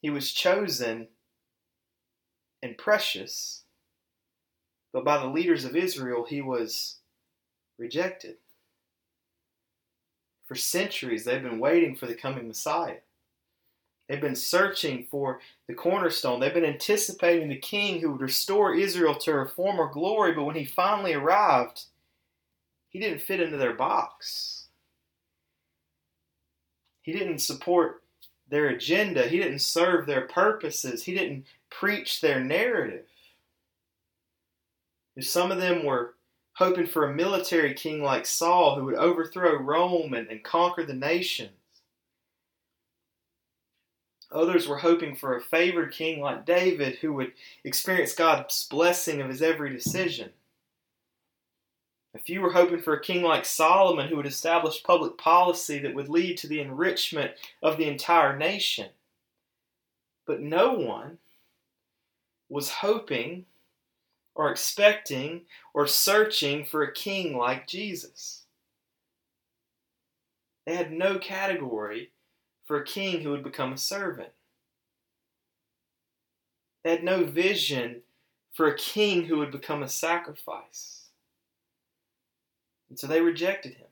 he 0.00 0.10
was 0.10 0.30
chosen 0.30 1.08
and 2.62 2.78
precious, 2.78 3.64
but 4.92 5.04
by 5.04 5.18
the 5.18 5.26
leaders 5.26 5.64
of 5.64 5.74
Israel, 5.74 6.24
he 6.24 6.40
was 6.40 6.98
rejected. 7.78 8.36
For 10.46 10.54
centuries, 10.54 11.24
they've 11.24 11.42
been 11.42 11.58
waiting 11.58 11.96
for 11.96 12.06
the 12.06 12.14
coming 12.14 12.48
Messiah. 12.48 12.98
They've 14.08 14.20
been 14.20 14.36
searching 14.36 15.06
for 15.10 15.40
the 15.68 15.74
cornerstone. 15.74 16.40
They've 16.40 16.52
been 16.52 16.64
anticipating 16.64 17.48
the 17.48 17.56
king 17.56 18.00
who 18.00 18.12
would 18.12 18.20
restore 18.20 18.74
Israel 18.74 19.14
to 19.14 19.32
her 19.32 19.46
former 19.46 19.88
glory, 19.90 20.32
but 20.32 20.44
when 20.44 20.56
he 20.56 20.64
finally 20.64 21.14
arrived, 21.14 21.84
he 22.90 22.98
didn't 22.98 23.22
fit 23.22 23.40
into 23.40 23.56
their 23.56 23.72
box. 23.72 24.66
He 27.00 27.12
didn't 27.12 27.38
support 27.38 28.02
their 28.48 28.68
agenda. 28.68 29.26
He 29.28 29.38
didn't 29.38 29.60
serve 29.60 30.06
their 30.06 30.26
purposes. 30.28 31.02
He 31.02 31.14
didn't 31.14 31.46
preach 31.70 32.20
their 32.20 32.44
narrative. 32.44 33.06
Some 35.20 35.50
of 35.50 35.58
them 35.58 35.84
were 35.84 36.14
hoping 36.54 36.86
for 36.86 37.04
a 37.08 37.14
military 37.14 37.74
king 37.74 38.02
like 38.02 38.26
Saul 38.26 38.76
who 38.76 38.84
would 38.84 38.94
overthrow 38.94 39.56
Rome 39.56 40.14
and, 40.14 40.28
and 40.28 40.42
conquer 40.42 40.84
the 40.84 40.94
nations. 40.94 41.50
Others 44.30 44.66
were 44.66 44.78
hoping 44.78 45.14
for 45.14 45.36
a 45.36 45.42
favored 45.42 45.92
king 45.92 46.20
like 46.20 46.46
David 46.46 46.96
who 46.96 47.12
would 47.14 47.32
experience 47.64 48.14
God's 48.14 48.66
blessing 48.68 49.20
of 49.20 49.28
his 49.28 49.42
every 49.42 49.70
decision. 49.70 50.30
A 52.14 52.18
few 52.18 52.40
were 52.40 52.52
hoping 52.52 52.80
for 52.80 52.94
a 52.94 53.00
king 53.00 53.22
like 53.22 53.44
Solomon 53.44 54.08
who 54.08 54.16
would 54.16 54.26
establish 54.26 54.82
public 54.82 55.16
policy 55.16 55.78
that 55.78 55.94
would 55.94 56.08
lead 56.08 56.36
to 56.38 56.46
the 56.46 56.60
enrichment 56.60 57.32
of 57.62 57.76
the 57.76 57.88
entire 57.88 58.36
nation. 58.36 58.90
But 60.26 60.40
no 60.40 60.74
one 60.74 61.18
was 62.48 62.70
hoping 62.70 63.46
or 64.34 64.50
expecting 64.50 65.42
or 65.74 65.86
searching 65.86 66.64
for 66.64 66.82
a 66.82 66.92
king 66.92 67.36
like 67.36 67.66
Jesus. 67.66 68.44
They 70.66 70.76
had 70.76 70.92
no 70.92 71.18
category 71.18 72.12
for 72.66 72.76
a 72.76 72.84
king 72.84 73.20
who 73.20 73.30
would 73.30 73.42
become 73.42 73.72
a 73.72 73.78
servant. 73.78 74.30
They 76.84 76.90
had 76.90 77.04
no 77.04 77.24
vision 77.24 78.02
for 78.52 78.66
a 78.66 78.76
king 78.76 79.24
who 79.24 79.38
would 79.38 79.50
become 79.50 79.82
a 79.82 79.88
sacrifice. 79.88 81.08
And 82.90 82.98
so 82.98 83.06
they 83.06 83.20
rejected 83.20 83.74
him. 83.74 83.86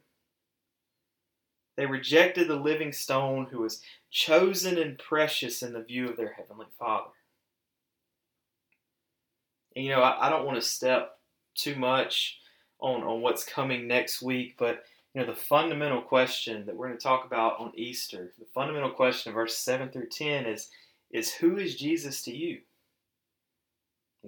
They 1.76 1.86
rejected 1.86 2.48
the 2.48 2.56
living 2.56 2.92
stone 2.92 3.46
who 3.46 3.60
was 3.60 3.80
chosen 4.10 4.76
and 4.76 4.98
precious 4.98 5.62
in 5.62 5.72
the 5.72 5.82
view 5.82 6.08
of 6.08 6.16
their 6.16 6.32
heavenly 6.32 6.66
Father. 6.78 7.10
You 9.80 9.90
know, 9.90 10.02
I, 10.02 10.26
I 10.26 10.30
don't 10.30 10.46
want 10.46 10.60
to 10.60 10.66
step 10.66 11.18
too 11.54 11.76
much 11.76 12.38
on, 12.80 13.02
on 13.02 13.22
what's 13.22 13.44
coming 13.44 13.86
next 13.86 14.22
week, 14.22 14.54
but 14.58 14.84
you 15.14 15.20
know, 15.20 15.26
the 15.26 15.34
fundamental 15.34 16.00
question 16.00 16.66
that 16.66 16.76
we're 16.76 16.86
going 16.88 16.98
to 16.98 17.02
talk 17.02 17.24
about 17.24 17.58
on 17.58 17.72
Easter, 17.74 18.32
the 18.38 18.46
fundamental 18.54 18.90
question 18.90 19.30
of 19.30 19.34
verse 19.34 19.56
7 19.56 19.88
through 19.88 20.08
10 20.08 20.46
is, 20.46 20.70
is 21.10 21.34
who 21.34 21.56
is 21.56 21.74
Jesus 21.74 22.22
to 22.22 22.36
you? 22.36 22.60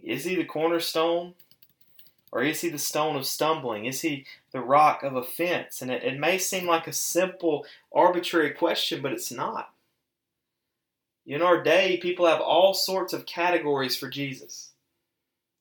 Is 0.02 0.24
he 0.24 0.34
the 0.34 0.44
cornerstone? 0.44 1.34
Or 2.32 2.42
is 2.42 2.62
he 2.62 2.70
the 2.70 2.78
stone 2.78 3.14
of 3.14 3.26
stumbling? 3.26 3.84
Is 3.84 4.00
he 4.00 4.24
the 4.52 4.60
rock 4.60 5.02
of 5.02 5.14
offense? 5.14 5.82
And 5.82 5.90
it, 5.90 6.02
it 6.02 6.18
may 6.18 6.38
seem 6.38 6.66
like 6.66 6.86
a 6.86 6.92
simple, 6.92 7.66
arbitrary 7.94 8.52
question, 8.52 9.02
but 9.02 9.12
it's 9.12 9.30
not. 9.30 9.68
In 11.26 11.42
our 11.42 11.62
day, 11.62 11.98
people 11.98 12.26
have 12.26 12.40
all 12.40 12.72
sorts 12.72 13.12
of 13.12 13.26
categories 13.26 13.96
for 13.96 14.08
Jesus. 14.08 14.71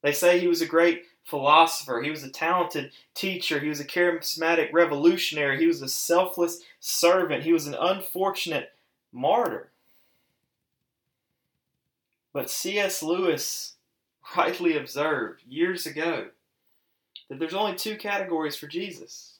They 0.01 0.11
say 0.11 0.39
he 0.39 0.47
was 0.47 0.61
a 0.61 0.67
great 0.67 1.05
philosopher, 1.23 2.01
he 2.01 2.09
was 2.09 2.23
a 2.23 2.29
talented 2.29 2.91
teacher, 3.13 3.59
he 3.59 3.69
was 3.69 3.79
a 3.79 3.85
charismatic 3.85 4.73
revolutionary, 4.73 5.59
he 5.59 5.67
was 5.67 5.81
a 5.81 5.87
selfless 5.87 6.61
servant, 6.79 7.43
he 7.43 7.53
was 7.53 7.67
an 7.67 7.75
unfortunate 7.79 8.71
martyr. 9.11 9.69
But 12.33 12.49
C.S. 12.49 13.03
Lewis 13.03 13.75
rightly 14.37 14.75
observed 14.75 15.43
years 15.47 15.85
ago 15.85 16.27
that 17.29 17.39
there's 17.39 17.53
only 17.53 17.75
two 17.75 17.97
categories 17.97 18.57
for 18.57 18.67
Jesus. 18.67 19.37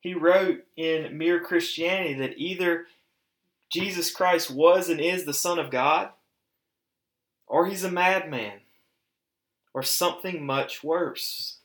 He 0.00 0.14
wrote 0.14 0.64
in 0.76 1.16
Mere 1.16 1.40
Christianity 1.40 2.14
that 2.14 2.38
either 2.38 2.86
Jesus 3.70 4.10
Christ 4.10 4.50
was 4.50 4.88
and 4.88 5.00
is 5.00 5.24
the 5.24 5.32
Son 5.32 5.58
of 5.58 5.70
God, 5.70 6.10
or 7.46 7.66
he's 7.66 7.84
a 7.84 7.90
madman 7.90 8.60
or 9.74 9.82
something 9.82 10.46
much 10.46 10.82
worse. 10.82 11.58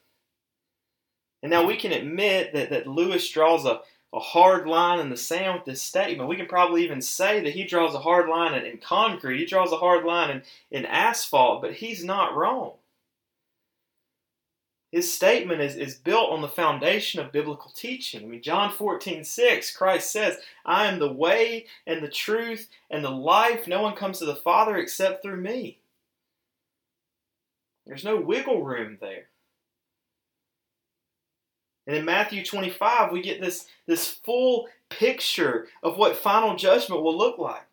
And 1.42 1.52
now 1.52 1.66
we 1.66 1.78
can 1.78 1.94
admit 1.94 2.54
that, 2.54 2.72
that 2.72 2.88
Lewis 2.88 3.30
draws 3.30 3.66
a, 3.66 3.82
a 4.12 4.20
hard 4.20 4.68
line 4.68 5.00
in 5.00 5.10
the 5.10 5.16
sand 5.16 5.54
with 5.54 5.66
this 5.66 5.82
statement. 5.82 6.28
We 6.28 6.36
can 6.36 6.48
probably 6.48 6.84
even 6.84 7.02
say 7.02 7.40
that 7.42 7.54
he 7.54 7.64
draws 7.64 7.94
a 7.94 8.00
hard 8.00 8.28
line 8.28 8.56
in, 8.56 8.66
in 8.66 8.78
concrete, 8.80 9.40
he 9.40 9.46
draws 9.46 9.72
a 9.72 9.78
hard 9.78 10.04
line 10.04 10.32
in, 10.32 10.42
in 10.72 10.86
asphalt, 10.86 11.62
but 11.62 11.76
he's 11.76 12.04
not 12.04 12.36
wrong. 12.36 12.74
His 14.92 15.14
statement 15.14 15.62
is, 15.62 15.76
is 15.76 15.94
built 15.96 16.32
on 16.32 16.42
the 16.42 16.48
foundation 16.48 17.22
of 17.22 17.32
biblical 17.32 17.70
teaching. 17.76 18.24
I 18.24 18.26
mean, 18.26 18.42
John 18.42 18.72
14, 18.72 19.24
6, 19.24 19.78
Christ 19.78 20.12
says, 20.12 20.38
I 20.66 20.88
am 20.88 20.98
the 20.98 21.14
way 21.14 21.68
and 21.86 22.04
the 22.04 22.10
truth 22.10 22.68
and 22.90 23.06
the 23.06 23.12
life. 23.12 23.68
No 23.68 23.84
one 23.84 23.96
comes 23.96 24.18
to 24.18 24.26
the 24.26 24.36
Father 24.36 24.78
except 24.78 25.22
through 25.22 25.42
me. 25.42 25.78
There's 27.90 28.04
no 28.04 28.18
wiggle 28.18 28.64
room 28.64 29.00
there. 29.02 29.26
And 31.88 31.98
in 31.98 32.06
Matthew 32.06 32.46
25, 32.46 33.12
we 33.12 33.20
get 33.20 33.42
this, 33.42 33.66
this 33.88 34.08
full 34.08 34.68
picture 34.90 35.68
of 35.82 35.98
what 35.98 36.16
final 36.16 36.56
judgment 36.56 37.02
will 37.02 37.18
look 37.18 37.40
like. 37.40 37.64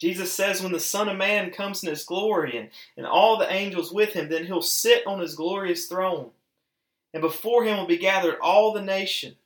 Jesus 0.00 0.32
says, 0.32 0.62
when 0.62 0.70
the 0.70 0.78
Son 0.78 1.08
of 1.08 1.16
Man 1.16 1.50
comes 1.50 1.82
in 1.82 1.90
his 1.90 2.04
glory 2.04 2.56
and, 2.56 2.68
and 2.96 3.04
all 3.04 3.36
the 3.36 3.52
angels 3.52 3.92
with 3.92 4.12
him, 4.12 4.28
then 4.28 4.46
he'll 4.46 4.62
sit 4.62 5.04
on 5.08 5.18
his 5.18 5.34
glorious 5.34 5.86
throne. 5.86 6.30
and 7.12 7.20
before 7.20 7.64
him 7.64 7.78
will 7.78 7.86
be 7.86 7.96
gathered 7.96 8.36
all 8.40 8.72
the 8.72 8.82
nations. 8.82 9.36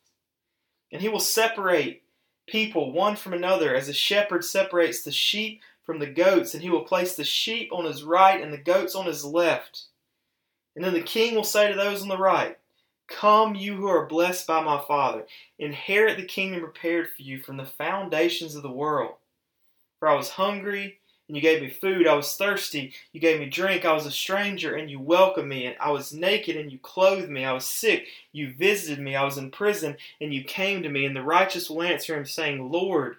And 0.93 1.01
he 1.01 1.09
will 1.09 1.21
separate 1.21 2.03
people 2.47 2.93
one 2.93 3.17
from 3.17 3.33
another, 3.33 3.75
as 3.75 3.89
a 3.89 3.95
shepherd 3.95 4.45
separates 4.45 5.03
the 5.03 5.13
sheep 5.13 5.63
from 5.88 6.00
the 6.00 6.07
goats, 6.07 6.52
and 6.52 6.62
he 6.62 6.68
will 6.68 6.83
place 6.83 7.16
the 7.16 7.25
sheep 7.25 7.73
on 7.73 7.87
his 7.87 8.04
right 8.04 8.42
and 8.42 8.52
the 8.52 8.59
goats 8.59 8.95
on 8.95 9.07
his 9.07 9.25
left. 9.25 9.85
And 10.76 10.85
then 10.85 10.92
the 10.92 11.00
king 11.00 11.35
will 11.35 11.45
say 11.45 11.66
to 11.66 11.75
those 11.75 12.02
on 12.02 12.09
the 12.09 12.18
right, 12.18 12.59
Come, 13.09 13.54
you 13.54 13.75
who 13.75 13.87
are 13.87 14.04
blessed 14.04 14.47
by 14.47 14.62
my 14.62 14.85
Father, 14.87 15.25
inherit 15.59 16.18
the 16.18 16.26
kingdom 16.26 16.61
prepared 16.61 17.09
for 17.09 17.23
you 17.23 17.40
from 17.40 17.57
the 17.57 17.64
foundations 17.64 18.54
of 18.54 18.62
the 18.62 18.71
world. 18.71 19.14
For 19.99 20.09
I 20.09 20.14
was 20.14 20.28
hungry, 20.28 20.99
and 21.26 21.35
you 21.35 21.40
gave 21.40 21.62
me 21.62 21.71
food. 21.71 22.07
I 22.07 22.12
was 22.12 22.35
thirsty, 22.35 22.92
you 23.14 23.21
gave 23.23 23.40
me 23.40 23.47
drink. 23.47 23.87
I 23.87 23.95
was 23.95 24.04
a 24.04 24.11
stranger, 24.11 24.75
and 24.75 24.90
you 24.90 25.00
welcomed 25.00 25.49
me. 25.49 25.64
And 25.64 25.76
I 25.80 25.90
was 25.90 26.12
naked, 26.12 26.54
and 26.54 26.71
you 26.71 26.78
clothed 26.80 27.30
me. 27.30 27.47
I 27.47 27.52
was 27.54 27.64
sick, 27.64 28.09
you 28.33 28.52
visited 28.52 29.02
me. 29.02 29.16
I 29.16 29.25
was 29.25 29.38
in 29.38 29.50
prison, 29.50 29.97
and 30.21 30.35
you 30.35 30.45
came 30.45 30.83
to 30.83 30.90
me. 30.90 31.07
And 31.07 31.16
the 31.16 31.23
righteous 31.23 31.71
will 31.71 31.83
answer 31.83 32.14
him, 32.14 32.26
saying, 32.26 32.71
Lord, 32.71 33.16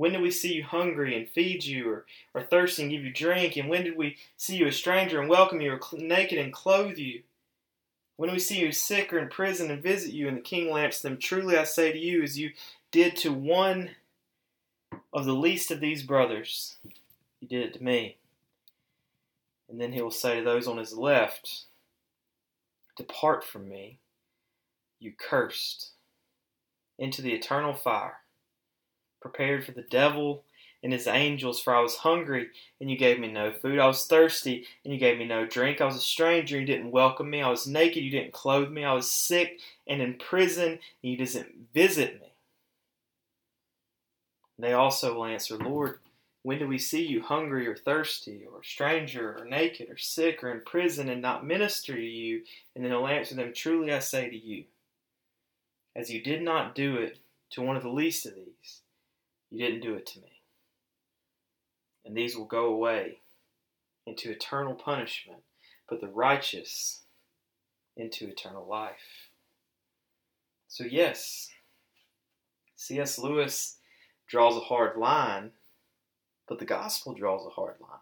when 0.00 0.12
did 0.12 0.22
we 0.22 0.30
see 0.30 0.54
you 0.54 0.64
hungry 0.64 1.14
and 1.14 1.28
feed 1.28 1.62
you, 1.62 1.90
or, 1.90 2.06
or 2.32 2.42
thirsty 2.42 2.80
and 2.80 2.90
give 2.90 3.04
you 3.04 3.12
drink? 3.12 3.58
And 3.58 3.68
when 3.68 3.84
did 3.84 3.98
we 3.98 4.16
see 4.34 4.56
you 4.56 4.66
a 4.66 4.72
stranger 4.72 5.20
and 5.20 5.28
welcome 5.28 5.60
you, 5.60 5.72
or 5.72 5.80
naked 5.92 6.38
and 6.38 6.54
clothe 6.54 6.96
you? 6.96 7.20
When 8.16 8.30
did 8.30 8.32
we 8.32 8.40
see 8.40 8.60
you 8.60 8.72
sick 8.72 9.12
or 9.12 9.18
in 9.18 9.28
prison 9.28 9.70
and 9.70 9.82
visit 9.82 10.14
you? 10.14 10.26
And 10.26 10.38
the 10.38 10.40
king 10.40 10.70
will 10.70 11.02
them, 11.02 11.18
Truly 11.18 11.58
I 11.58 11.64
say 11.64 11.92
to 11.92 11.98
you, 11.98 12.22
as 12.22 12.38
you 12.38 12.52
did 12.90 13.14
to 13.16 13.30
one 13.30 13.90
of 15.12 15.26
the 15.26 15.34
least 15.34 15.70
of 15.70 15.80
these 15.80 16.02
brothers, 16.02 16.78
you 17.42 17.46
did 17.46 17.60
it 17.60 17.74
to 17.74 17.84
me. 17.84 18.16
And 19.68 19.78
then 19.78 19.92
he 19.92 20.00
will 20.00 20.10
say 20.10 20.38
to 20.38 20.42
those 20.42 20.66
on 20.66 20.78
his 20.78 20.96
left, 20.96 21.64
Depart 22.96 23.44
from 23.44 23.68
me, 23.68 23.98
you 24.98 25.12
cursed, 25.12 25.90
into 26.98 27.20
the 27.20 27.34
eternal 27.34 27.74
fire, 27.74 28.20
prepared 29.20 29.64
for 29.64 29.72
the 29.72 29.82
devil 29.82 30.44
and 30.82 30.92
his 30.92 31.06
angels, 31.06 31.60
for 31.60 31.74
I 31.74 31.80
was 31.80 31.96
hungry, 31.96 32.48
and 32.80 32.90
you 32.90 32.96
gave 32.96 33.20
me 33.20 33.30
no 33.30 33.52
food. 33.52 33.78
I 33.78 33.86
was 33.86 34.06
thirsty, 34.06 34.64
and 34.84 34.92
you 34.92 34.98
gave 34.98 35.18
me 35.18 35.26
no 35.26 35.46
drink. 35.46 35.80
I 35.80 35.84
was 35.84 35.96
a 35.96 36.00
stranger, 36.00 36.56
and 36.56 36.66
you 36.66 36.74
didn't 36.74 36.90
welcome 36.90 37.28
me. 37.28 37.42
I 37.42 37.50
was 37.50 37.66
naked, 37.66 38.02
you 38.02 38.10
didn't 38.10 38.32
clothe 38.32 38.70
me. 38.70 38.84
I 38.84 38.94
was 38.94 39.12
sick 39.12 39.58
and 39.86 40.00
in 40.00 40.14
prison, 40.14 40.78
and 41.02 41.12
you 41.12 41.16
didn't 41.18 41.68
visit 41.74 42.20
me. 42.20 42.32
They 44.58 44.72
also 44.72 45.14
will 45.14 45.26
answer, 45.26 45.56
Lord, 45.56 45.98
when 46.42 46.58
do 46.58 46.66
we 46.66 46.78
see 46.78 47.06
you 47.06 47.22
hungry 47.22 47.66
or 47.66 47.76
thirsty, 47.76 48.46
or 48.50 48.62
stranger, 48.62 49.36
or 49.38 49.44
naked, 49.44 49.90
or 49.90 49.98
sick, 49.98 50.42
or 50.42 50.50
in 50.50 50.62
prison, 50.62 51.10
and 51.10 51.20
not 51.20 51.46
minister 51.46 51.94
to 51.94 52.00
you? 52.00 52.42
And 52.74 52.82
then 52.82 52.92
he'll 52.92 53.06
answer 53.06 53.34
them, 53.34 53.52
Truly 53.52 53.92
I 53.92 53.98
say 53.98 54.30
to 54.30 54.36
you, 54.36 54.64
as 55.94 56.10
you 56.10 56.22
did 56.22 56.40
not 56.40 56.74
do 56.74 56.96
it 56.96 57.18
to 57.50 57.60
one 57.60 57.76
of 57.76 57.82
the 57.82 57.90
least 57.90 58.24
of 58.24 58.34
these, 58.34 58.80
you 59.50 59.64
didn't 59.64 59.82
do 59.82 59.94
it 59.94 60.06
to 60.06 60.20
me 60.20 60.40
and 62.04 62.16
these 62.16 62.36
will 62.36 62.44
go 62.44 62.66
away 62.66 63.18
into 64.06 64.30
eternal 64.30 64.74
punishment, 64.74 65.40
but 65.88 66.00
the 66.00 66.08
righteous 66.08 67.02
into 67.96 68.28
eternal 68.28 68.66
life. 68.66 69.28
So, 70.68 70.84
yes, 70.84 71.48
C.S. 72.76 73.18
Lewis 73.18 73.76
draws 74.26 74.56
a 74.56 74.60
hard 74.60 74.96
line, 74.96 75.50
but 76.48 76.58
the 76.58 76.64
gospel 76.64 77.14
draws 77.14 77.44
a 77.46 77.50
hard 77.50 77.76
line. 77.80 78.00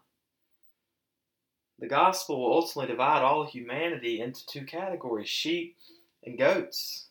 The 1.79 1.87
gospel 1.87 2.41
will 2.41 2.53
ultimately 2.53 2.91
divide 2.91 3.21
all 3.21 3.45
humanity 3.45 4.21
into 4.21 4.45
two 4.45 4.65
categories 4.65 5.29
sheep 5.29 5.77
and 6.23 6.37
goats. 6.37 7.08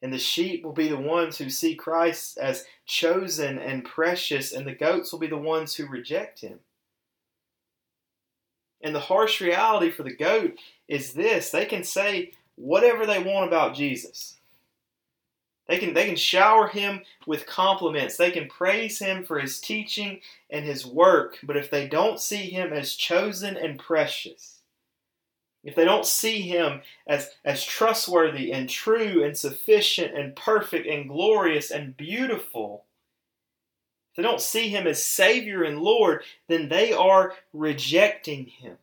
And 0.00 0.12
the 0.12 0.18
sheep 0.18 0.64
will 0.64 0.72
be 0.72 0.88
the 0.88 0.96
ones 0.96 1.38
who 1.38 1.50
see 1.50 1.74
Christ 1.74 2.38
as 2.38 2.64
chosen 2.86 3.58
and 3.58 3.84
precious, 3.84 4.52
and 4.52 4.66
the 4.66 4.74
goats 4.74 5.12
will 5.12 5.18
be 5.18 5.26
the 5.26 5.36
ones 5.36 5.74
who 5.74 5.86
reject 5.86 6.40
him. 6.40 6.60
And 8.80 8.94
the 8.94 9.00
harsh 9.00 9.40
reality 9.40 9.90
for 9.90 10.04
the 10.04 10.14
goat 10.14 10.54
is 10.86 11.12
this 11.14 11.50
they 11.50 11.66
can 11.66 11.82
say 11.82 12.32
whatever 12.54 13.06
they 13.06 13.22
want 13.22 13.48
about 13.48 13.74
Jesus. 13.74 14.36
They 15.68 15.78
can, 15.78 15.92
they 15.92 16.06
can 16.06 16.16
shower 16.16 16.68
him 16.68 17.02
with 17.26 17.46
compliments. 17.46 18.16
They 18.16 18.30
can 18.30 18.48
praise 18.48 18.98
him 18.98 19.24
for 19.24 19.38
his 19.38 19.60
teaching 19.60 20.20
and 20.48 20.64
his 20.64 20.86
work. 20.86 21.38
But 21.42 21.58
if 21.58 21.70
they 21.70 21.86
don't 21.86 22.18
see 22.18 22.48
him 22.48 22.72
as 22.72 22.94
chosen 22.94 23.54
and 23.56 23.78
precious, 23.78 24.57
if 25.68 25.74
they 25.74 25.84
don't 25.84 26.06
see 26.06 26.40
him 26.40 26.80
as, 27.06 27.28
as 27.44 27.62
trustworthy 27.62 28.52
and 28.52 28.70
true 28.70 29.22
and 29.22 29.36
sufficient 29.36 30.16
and 30.16 30.34
perfect 30.34 30.86
and 30.86 31.10
glorious 31.10 31.70
and 31.70 31.94
beautiful, 31.94 32.86
if 34.10 34.16
they 34.16 34.22
don't 34.22 34.40
see 34.40 34.70
him 34.70 34.86
as 34.86 35.04
Savior 35.04 35.62
and 35.62 35.78
Lord, 35.78 36.22
then 36.48 36.70
they 36.70 36.94
are 36.94 37.34
rejecting 37.52 38.46
him. 38.46 38.78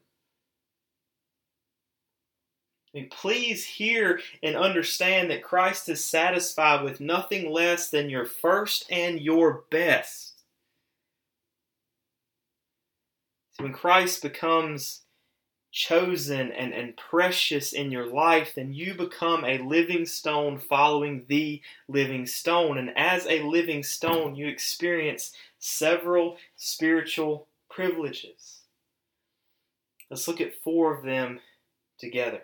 Please 3.09 3.65
hear 3.65 4.21
and 4.43 4.55
understand 4.55 5.31
that 5.31 5.43
Christ 5.43 5.89
is 5.89 6.05
satisfied 6.05 6.83
with 6.83 7.01
nothing 7.01 7.51
less 7.51 7.89
than 7.89 8.11
your 8.11 8.25
first 8.25 8.85
and 8.91 9.19
your 9.19 9.63
best. 9.71 10.43
So 13.53 13.63
when 13.63 13.73
Christ 13.73 14.21
becomes 14.21 15.04
chosen 15.75 16.53
and, 16.53 16.73
and 16.73 16.95
precious 16.95 17.73
in 17.73 17.91
your 17.91 18.07
life, 18.07 18.53
then 18.55 18.73
you 18.73 18.93
become 18.93 19.43
a 19.43 19.57
living 19.57 20.05
stone 20.05 20.57
following 20.57 21.25
the 21.27 21.61
living 21.89 22.25
stone. 22.25 22.77
And 22.77 22.97
as 22.97 23.27
a 23.27 23.43
living 23.43 23.83
stone, 23.83 24.35
you 24.35 24.47
experience 24.47 25.33
several 25.59 26.37
spiritual 26.55 27.47
privileges. 27.69 28.61
Let's 30.09 30.29
look 30.29 30.39
at 30.39 30.61
four 30.63 30.95
of 30.95 31.03
them 31.03 31.41
together. 31.99 32.43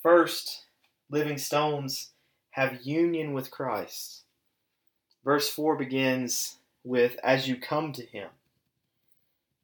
First, 0.00 0.66
living 1.10 1.38
stones 1.38 2.10
have 2.50 2.82
union 2.82 3.32
with 3.32 3.50
Christ. 3.50 4.22
Verse 5.24 5.50
4 5.50 5.74
begins 5.74 6.58
with, 6.84 7.18
As 7.24 7.48
you 7.48 7.56
come 7.56 7.92
to 7.94 8.06
him. 8.06 8.28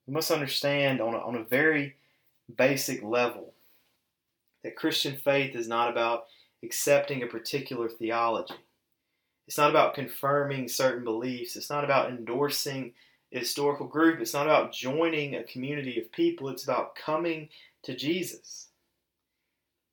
You 0.09 0.12
must 0.12 0.33
understand 0.33 1.00
on 1.00 1.14
a, 1.14 1.18
on 1.18 1.37
a 1.37 1.44
very 1.44 1.94
basic 2.57 3.03
level 3.03 3.53
that 4.62 4.77
Christian 4.77 5.17
faith 5.17 5.55
is 5.55 5.69
not 5.69 5.91
about 5.91 6.27
accepting 6.62 7.23
a 7.23 7.27
particular 7.27 7.88
theology. 7.88 8.55
It's 9.49 9.59
not 9.59 9.71
about 9.71 9.95
confirming 9.95 10.69
certain 10.69 11.05
beliefs. 11.05 11.57
It's 11.57 11.71
not 11.71 11.85
about 11.85 12.11
endorsing 12.11 12.93
a 13.33 13.41
historical 13.41 13.87
group. 13.87 14.21
It's 14.21 14.35
not 14.35 14.47
about 14.47 14.73
joining 14.73 15.35
a 15.35 15.45
community 15.45 16.01
of 16.01 16.12
people. 16.12 16.49
It's 16.49 16.65
about 16.65 16.95
coming 16.95 17.49
to 17.83 17.97
Jesus. 17.97 18.69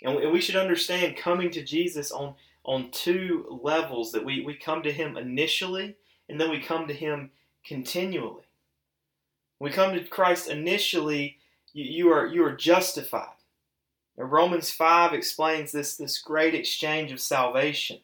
And 0.01 0.31
we 0.31 0.39
should 0.39 0.55
understand 0.55 1.17
coming 1.17 1.49
to 1.51 1.63
Jesus 1.63 2.11
on, 2.11 2.35
on 2.63 2.91
two 2.91 3.59
levels 3.63 4.11
that 4.11 4.23
we, 4.23 4.41
we 4.41 4.53
come 4.53 4.83
to 4.83 4.91
Him 4.91 5.17
initially 5.17 5.95
and 6.29 6.39
then 6.39 6.51
we 6.51 6.61
come 6.61 6.87
to 6.87 6.93
Him 6.93 7.31
continually. 7.65 8.43
We 9.59 9.71
come 9.71 9.93
to 9.93 10.03
Christ 10.05 10.47
initially, 10.47 11.38
you, 11.73 11.85
you 11.85 12.11
are 12.11 12.27
you 12.27 12.43
are 12.43 12.55
justified. 12.55 13.35
Romans 14.17 14.69
5 14.69 15.13
explains 15.13 15.71
this, 15.71 15.95
this 15.95 16.17
great 16.21 16.53
exchange 16.53 17.13
of 17.13 17.21
salvation. 17.21 17.99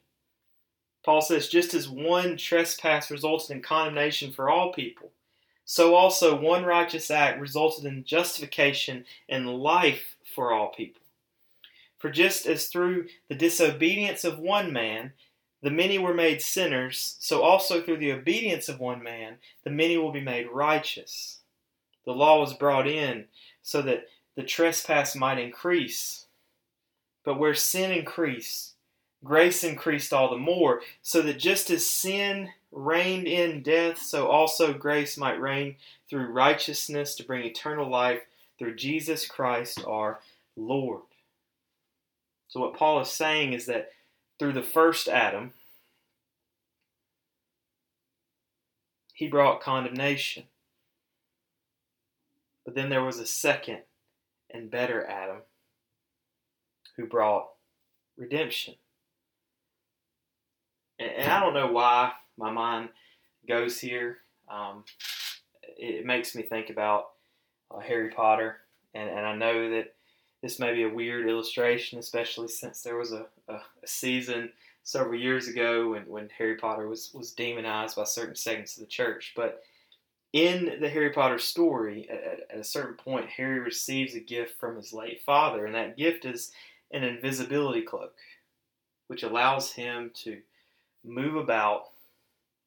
Paul 1.03 1.21
says, 1.21 1.49
just 1.49 1.73
as 1.73 1.89
one 1.89 2.37
trespass 2.37 3.11
resulted 3.11 3.55
in 3.55 3.61
condemnation 3.61 4.31
for 4.31 4.49
all 4.49 4.71
people, 4.71 5.11
so 5.65 5.93
also 5.93 6.39
one 6.39 6.63
righteous 6.63 7.11
act 7.11 7.41
resulted 7.41 7.85
in 7.85 8.05
justification 8.05 9.03
and 9.27 9.59
life 9.59 10.15
for 10.33 10.53
all 10.53 10.69
people. 10.69 11.01
For 11.97 12.09
just 12.09 12.45
as 12.45 12.67
through 12.67 13.07
the 13.27 13.35
disobedience 13.35 14.23
of 14.23 14.39
one 14.39 14.71
man 14.71 15.13
the 15.61 15.71
many 15.71 15.97
were 15.97 16.13
made 16.13 16.43
sinners, 16.43 17.15
so 17.19 17.41
also 17.41 17.81
through 17.81 17.97
the 17.97 18.11
obedience 18.11 18.69
of 18.69 18.79
one 18.79 19.01
man 19.01 19.37
the 19.63 19.71
many 19.71 19.97
will 19.97 20.11
be 20.11 20.21
made 20.21 20.47
righteous. 20.51 21.39
The 22.05 22.13
law 22.13 22.39
was 22.39 22.53
brought 22.53 22.87
in 22.87 23.25
so 23.65 23.81
that 23.81 24.07
the 24.35 24.43
trespass 24.43 25.15
might 25.15 25.39
increase. 25.39 26.27
But 27.25 27.39
where 27.39 27.55
sin 27.55 27.91
increased, 27.91 28.73
grace 29.23 29.63
increased 29.63 30.13
all 30.13 30.29
the 30.29 30.37
more, 30.37 30.81
so 31.01 31.23
that 31.23 31.39
just 31.39 31.71
as 31.71 31.89
sin 31.89 32.51
reigned 32.71 33.27
in 33.27 33.63
death, 33.63 33.99
so 33.99 34.27
also 34.27 34.71
grace 34.71 35.17
might 35.17 35.41
reign 35.41 35.77
through 36.07 36.27
righteousness 36.27 37.15
to 37.15 37.23
bring 37.25 37.43
eternal 37.43 37.89
life 37.89 38.21
through 38.59 38.75
Jesus 38.75 39.25
Christ 39.25 39.83
our 39.85 40.19
Lord. 40.55 41.01
So, 42.47 42.59
what 42.59 42.75
Paul 42.75 43.01
is 43.01 43.09
saying 43.09 43.53
is 43.53 43.65
that 43.65 43.89
through 44.37 44.53
the 44.53 44.61
first 44.61 45.07
Adam, 45.07 45.53
he 49.15 49.27
brought 49.27 49.61
condemnation. 49.61 50.43
But 52.65 52.75
then 52.75 52.89
there 52.89 53.03
was 53.03 53.19
a 53.19 53.25
second 53.25 53.79
and 54.51 54.71
better 54.71 55.05
Adam 55.05 55.41
who 56.97 57.05
brought 57.05 57.49
redemption. 58.17 58.75
And, 60.99 61.11
and 61.11 61.31
I 61.31 61.39
don't 61.39 61.53
know 61.53 61.71
why 61.71 62.11
my 62.37 62.51
mind 62.51 62.89
goes 63.47 63.79
here. 63.79 64.17
Um, 64.49 64.83
it, 65.77 66.05
makes 66.05 66.35
me 66.35 66.43
think 66.43 66.69
about 66.69 67.09
uh, 67.71 67.79
Harry 67.79 68.09
Potter, 68.09 68.57
and, 68.93 69.09
and 69.09 69.25
I 69.25 69.35
know 69.35 69.71
that 69.71 69.93
this 70.41 70.59
may 70.59 70.73
be 70.73 70.83
a 70.83 70.89
weird 70.89 71.27
illustration, 71.27 71.97
especially 71.97 72.47
since 72.47 72.81
there 72.81 72.97
was 72.97 73.11
a, 73.11 73.25
a, 73.47 73.55
a 73.55 73.87
season 73.87 74.51
several 74.83 75.19
years 75.19 75.47
ago 75.47 75.91
when, 75.91 76.03
when 76.03 76.29
Harry 76.37 76.55
Potter 76.55 76.87
was, 76.87 77.11
was 77.13 77.33
demonized 77.33 77.95
by 77.95 78.03
certain 78.03 78.35
segments 78.35 78.77
of 78.77 78.81
the 78.81 78.87
church. 78.87 79.33
But 79.35 79.63
in 80.35 80.81
the 80.81 80.89
Harry 80.89 81.11
Potter 81.11 81.39
story, 81.39 82.09
at, 82.09 82.49
at, 82.51 82.59
a 82.59 82.63
certain 82.63 82.95
point, 82.95 83.29
Harry 83.29 83.57
receives 83.57 84.15
a 84.15 84.19
gift 84.19 84.59
from 84.59 84.75
his 84.75 84.91
late 84.91 85.21
father, 85.25 85.65
and 85.65 85.73
that 85.73 85.95
gift 85.95 86.25
is 86.25 86.51
an 86.91 87.05
invisibility 87.05 87.81
cloak, 87.81 88.17
which 89.07 89.23
allows 89.23 89.71
him 89.71 90.11
to 90.13 90.41
move 91.05 91.37
about 91.37 91.85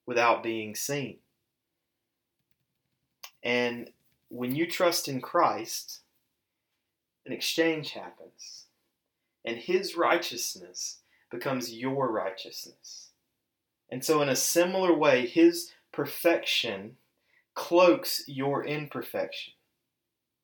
without 0.06 0.42
being 0.42 0.74
seen. 0.74 1.18
And 3.42 3.90
when 4.30 4.54
you 4.54 4.66
trust 4.66 5.06
in 5.06 5.20
Christ, 5.20 6.00
an 7.26 7.34
exchange 7.34 7.92
happens, 7.92 8.64
and 9.44 9.58
his 9.58 9.94
righteousness 9.94 11.00
becomes 11.30 11.74
your 11.74 12.10
righteousness. 12.10 13.10
And 13.90 14.02
so, 14.02 14.22
in 14.22 14.30
a 14.30 14.36
similar 14.36 14.94
way, 14.94 15.26
his 15.26 15.72
perfection 15.92 16.96
cloaks 17.58 18.22
your 18.28 18.64
imperfection 18.64 19.52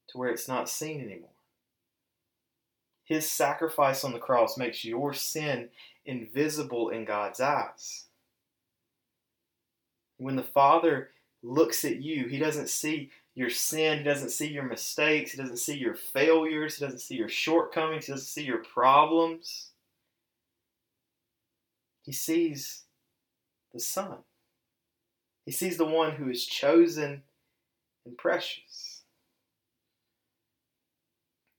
to 0.08 0.18
where 0.18 0.30
it's 0.30 0.48
not 0.48 0.68
seen 0.68 1.00
anymore. 1.00 1.30
His 3.04 3.30
sacrifice 3.30 4.02
on 4.02 4.12
the 4.12 4.18
cross 4.18 4.58
makes 4.58 4.84
your 4.84 5.14
sin 5.14 5.68
invisible 6.04 6.88
in 6.88 7.04
God's 7.04 7.40
eyes. 7.40 8.06
When 10.16 10.34
the 10.34 10.42
Father 10.42 11.10
looks 11.40 11.84
at 11.84 12.02
you, 12.02 12.26
He 12.26 12.38
doesn't 12.38 12.68
see 12.68 13.10
your 13.36 13.50
sin, 13.50 13.98
He 13.98 14.04
doesn't 14.04 14.30
see 14.30 14.48
your 14.48 14.64
mistakes, 14.64 15.30
He 15.30 15.38
doesn't 15.38 15.58
see 15.58 15.76
your 15.76 15.94
failures, 15.94 16.78
He 16.78 16.84
doesn't 16.84 16.98
see 16.98 17.14
your 17.14 17.28
shortcomings, 17.28 18.06
He 18.06 18.12
doesn't 18.12 18.26
see 18.26 18.44
your 18.44 18.64
problems. 18.64 19.70
He 22.02 22.12
sees 22.12 22.82
the 23.72 23.78
Son. 23.78 24.18
He 25.44 25.52
sees 25.52 25.76
the 25.76 25.84
one 25.84 26.12
who 26.12 26.30
is 26.30 26.46
chosen 26.46 27.22
and 28.06 28.16
precious. 28.16 29.02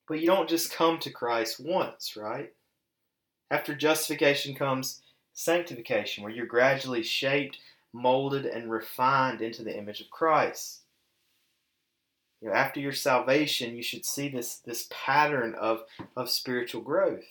But 0.07 0.19
you 0.19 0.27
don't 0.27 0.49
just 0.49 0.71
come 0.71 0.99
to 0.99 1.09
Christ 1.09 1.59
once, 1.59 2.15
right? 2.15 2.53
After 3.49 3.75
justification 3.75 4.55
comes 4.55 5.01
sanctification, 5.33 6.23
where 6.23 6.31
you're 6.31 6.45
gradually 6.45 7.03
shaped, 7.03 7.57
molded, 7.93 8.45
and 8.45 8.71
refined 8.71 9.41
into 9.41 9.63
the 9.63 9.77
image 9.77 10.01
of 10.01 10.09
Christ. 10.09 10.81
You 12.41 12.49
know, 12.49 12.55
after 12.55 12.79
your 12.79 12.91
salvation, 12.91 13.75
you 13.75 13.83
should 13.83 14.05
see 14.05 14.29
this, 14.29 14.57
this 14.57 14.87
pattern 14.89 15.55
of, 15.55 15.83
of 16.15 16.29
spiritual 16.29 16.81
growth. 16.81 17.25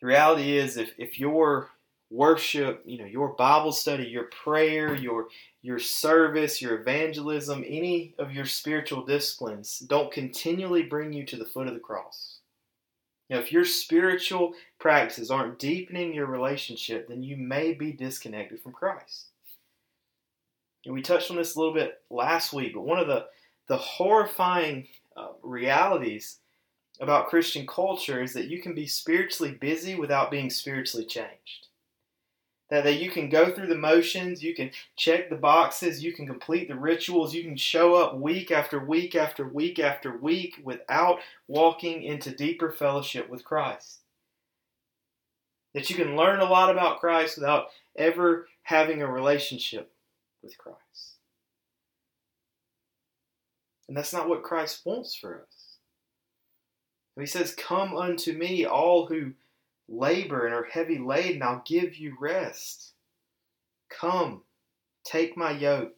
The 0.00 0.06
reality 0.06 0.56
is, 0.56 0.76
if, 0.76 0.92
if 0.96 1.20
your 1.20 1.70
worship, 2.10 2.82
you 2.84 2.98
know, 2.98 3.04
your 3.04 3.28
Bible 3.34 3.72
study, 3.72 4.04
your 4.04 4.24
prayer, 4.24 4.94
your 4.94 5.28
your 5.62 5.78
service, 5.78 6.62
your 6.62 6.80
evangelism, 6.80 7.64
any 7.66 8.14
of 8.18 8.32
your 8.32 8.46
spiritual 8.46 9.04
disciplines 9.04 9.78
don't 9.80 10.10
continually 10.10 10.82
bring 10.82 11.12
you 11.12 11.24
to 11.26 11.36
the 11.36 11.44
foot 11.44 11.66
of 11.66 11.74
the 11.74 11.80
cross. 11.80 12.38
Now, 13.28 13.38
if 13.38 13.52
your 13.52 13.64
spiritual 13.64 14.54
practices 14.78 15.30
aren't 15.30 15.58
deepening 15.58 16.12
your 16.12 16.26
relationship, 16.26 17.08
then 17.08 17.22
you 17.22 17.36
may 17.36 17.74
be 17.74 17.92
disconnected 17.92 18.60
from 18.60 18.72
Christ. 18.72 19.26
And 20.84 20.94
we 20.94 21.02
touched 21.02 21.30
on 21.30 21.36
this 21.36 21.54
a 21.54 21.58
little 21.58 21.74
bit 21.74 22.00
last 22.10 22.52
week, 22.52 22.72
but 22.74 22.80
one 22.80 22.98
of 22.98 23.06
the, 23.06 23.26
the 23.68 23.76
horrifying 23.76 24.88
uh, 25.16 25.28
realities 25.42 26.38
about 27.00 27.28
Christian 27.28 27.66
culture 27.66 28.22
is 28.22 28.32
that 28.32 28.48
you 28.48 28.60
can 28.60 28.74
be 28.74 28.86
spiritually 28.86 29.52
busy 29.52 29.94
without 29.94 30.30
being 30.30 30.50
spiritually 30.50 31.06
changed. 31.06 31.68
That, 32.70 32.84
that 32.84 33.00
you 33.00 33.10
can 33.10 33.28
go 33.28 33.52
through 33.52 33.66
the 33.66 33.76
motions, 33.76 34.44
you 34.44 34.54
can 34.54 34.70
check 34.96 35.28
the 35.28 35.36
boxes, 35.36 36.04
you 36.04 36.12
can 36.12 36.26
complete 36.26 36.68
the 36.68 36.76
rituals, 36.76 37.34
you 37.34 37.42
can 37.42 37.56
show 37.56 37.94
up 37.94 38.16
week 38.16 38.52
after 38.52 38.78
week 38.78 39.16
after 39.16 39.46
week 39.46 39.80
after 39.80 40.16
week 40.16 40.60
without 40.62 41.18
walking 41.48 42.04
into 42.04 42.30
deeper 42.30 42.70
fellowship 42.70 43.28
with 43.28 43.44
Christ. 43.44 43.98
That 45.74 45.90
you 45.90 45.96
can 45.96 46.16
learn 46.16 46.40
a 46.40 46.44
lot 46.44 46.70
about 46.70 47.00
Christ 47.00 47.36
without 47.36 47.66
ever 47.96 48.46
having 48.62 49.02
a 49.02 49.10
relationship 49.10 49.92
with 50.42 50.56
Christ. 50.56 50.78
And 53.88 53.96
that's 53.96 54.12
not 54.12 54.28
what 54.28 54.44
Christ 54.44 54.82
wants 54.84 55.16
for 55.16 55.40
us. 55.40 55.60
He 57.18 57.26
says, 57.26 57.54
Come 57.54 57.96
unto 57.96 58.32
me, 58.32 58.64
all 58.64 59.06
who 59.06 59.32
labor 59.90 60.46
and 60.46 60.54
are 60.54 60.68
heavy 60.70 60.98
laden, 60.98 61.42
I'll 61.42 61.62
give 61.66 61.96
you 61.96 62.16
rest. 62.18 62.92
Come, 63.90 64.42
take 65.04 65.36
my 65.36 65.50
yoke. 65.50 65.96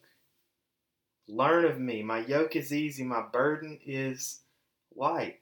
Learn 1.27 1.63
of 1.63 1.79
me. 1.79 2.03
My 2.03 2.19
yoke 2.19 2.55
is 2.55 2.73
easy, 2.73 3.03
my 3.03 3.23
burden 3.31 3.79
is 3.85 4.41
light. 4.95 5.39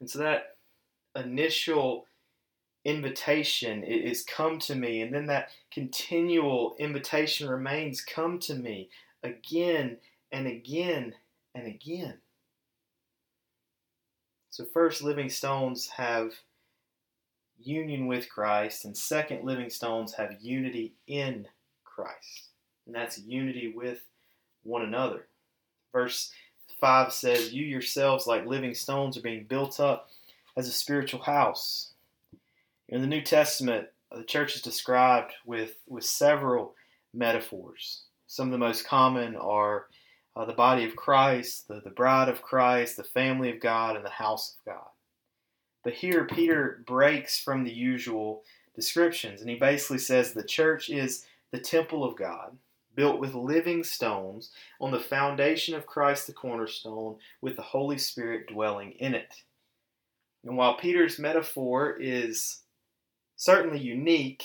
And 0.00 0.10
so 0.10 0.18
that 0.18 0.56
initial 1.16 2.06
invitation 2.84 3.82
is 3.82 4.22
come 4.22 4.58
to 4.60 4.74
me, 4.74 5.02
and 5.02 5.14
then 5.14 5.26
that 5.26 5.50
continual 5.72 6.76
invitation 6.78 7.48
remains 7.48 8.00
come 8.00 8.38
to 8.40 8.54
me 8.54 8.90
again 9.22 9.98
and 10.30 10.46
again 10.46 11.14
and 11.54 11.66
again. 11.66 12.18
So, 14.50 14.64
first, 14.64 15.02
living 15.02 15.28
stones 15.28 15.88
have 15.88 16.32
union 17.58 18.06
with 18.06 18.28
Christ, 18.28 18.84
and 18.84 18.96
second, 18.96 19.44
living 19.44 19.70
stones 19.70 20.14
have 20.14 20.40
unity 20.40 20.94
in 21.06 21.46
Christ. 21.84 22.48
And 22.86 22.94
that's 22.94 23.18
unity 23.18 23.72
with 23.74 24.00
one 24.62 24.82
another. 24.82 25.26
Verse 25.92 26.32
5 26.80 27.12
says, 27.12 27.52
You 27.52 27.64
yourselves, 27.64 28.26
like 28.26 28.46
living 28.46 28.74
stones, 28.74 29.16
are 29.16 29.22
being 29.22 29.44
built 29.44 29.80
up 29.80 30.08
as 30.56 30.68
a 30.68 30.72
spiritual 30.72 31.20
house. 31.20 31.92
In 32.88 33.00
the 33.00 33.06
New 33.06 33.20
Testament, 33.20 33.88
the 34.10 34.24
church 34.24 34.56
is 34.56 34.62
described 34.62 35.32
with, 35.44 35.76
with 35.86 36.04
several 36.04 36.74
metaphors. 37.12 38.04
Some 38.26 38.48
of 38.48 38.52
the 38.52 38.58
most 38.58 38.86
common 38.86 39.36
are 39.36 39.86
uh, 40.38 40.44
the 40.44 40.52
body 40.52 40.84
of 40.84 40.94
Christ, 40.94 41.66
the, 41.66 41.80
the 41.82 41.90
bride 41.90 42.28
of 42.28 42.42
Christ, 42.42 42.96
the 42.96 43.02
family 43.02 43.50
of 43.50 43.58
God, 43.58 43.96
and 43.96 44.04
the 44.04 44.10
house 44.10 44.54
of 44.54 44.72
God. 44.72 44.86
But 45.82 45.94
here, 45.94 46.26
Peter 46.26 46.84
breaks 46.86 47.40
from 47.40 47.64
the 47.64 47.72
usual 47.72 48.44
descriptions, 48.76 49.40
and 49.40 49.50
he 49.50 49.56
basically 49.56 49.98
says 49.98 50.32
the 50.32 50.44
church 50.44 50.90
is 50.90 51.24
the 51.50 51.58
temple 51.58 52.04
of 52.04 52.16
God, 52.16 52.56
built 52.94 53.18
with 53.18 53.34
living 53.34 53.82
stones 53.82 54.52
on 54.80 54.92
the 54.92 55.00
foundation 55.00 55.74
of 55.74 55.86
Christ 55.86 56.28
the 56.28 56.32
cornerstone, 56.32 57.16
with 57.40 57.56
the 57.56 57.62
Holy 57.62 57.98
Spirit 57.98 58.46
dwelling 58.46 58.92
in 58.92 59.14
it. 59.14 59.34
And 60.44 60.56
while 60.56 60.76
Peter's 60.76 61.18
metaphor 61.18 61.96
is 61.98 62.60
certainly 63.34 63.80
unique, 63.80 64.44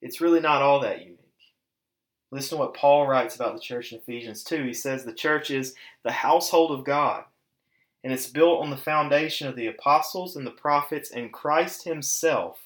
it's 0.00 0.20
really 0.20 0.40
not 0.40 0.62
all 0.62 0.78
that 0.80 1.02
unique. 1.02 1.23
Listen 2.34 2.58
to 2.58 2.64
what 2.64 2.74
Paul 2.74 3.06
writes 3.06 3.36
about 3.36 3.54
the 3.54 3.60
church 3.60 3.92
in 3.92 3.98
Ephesians 3.98 4.42
2. 4.42 4.64
He 4.64 4.72
says 4.72 5.04
the 5.04 5.12
church 5.12 5.52
is 5.52 5.76
the 6.02 6.10
household 6.10 6.72
of 6.72 6.84
God, 6.84 7.22
and 8.02 8.12
it's 8.12 8.26
built 8.26 8.60
on 8.60 8.70
the 8.70 8.76
foundation 8.76 9.46
of 9.46 9.54
the 9.54 9.68
apostles 9.68 10.34
and 10.34 10.44
the 10.44 10.50
prophets 10.50 11.12
and 11.12 11.32
Christ 11.32 11.84
Himself 11.84 12.58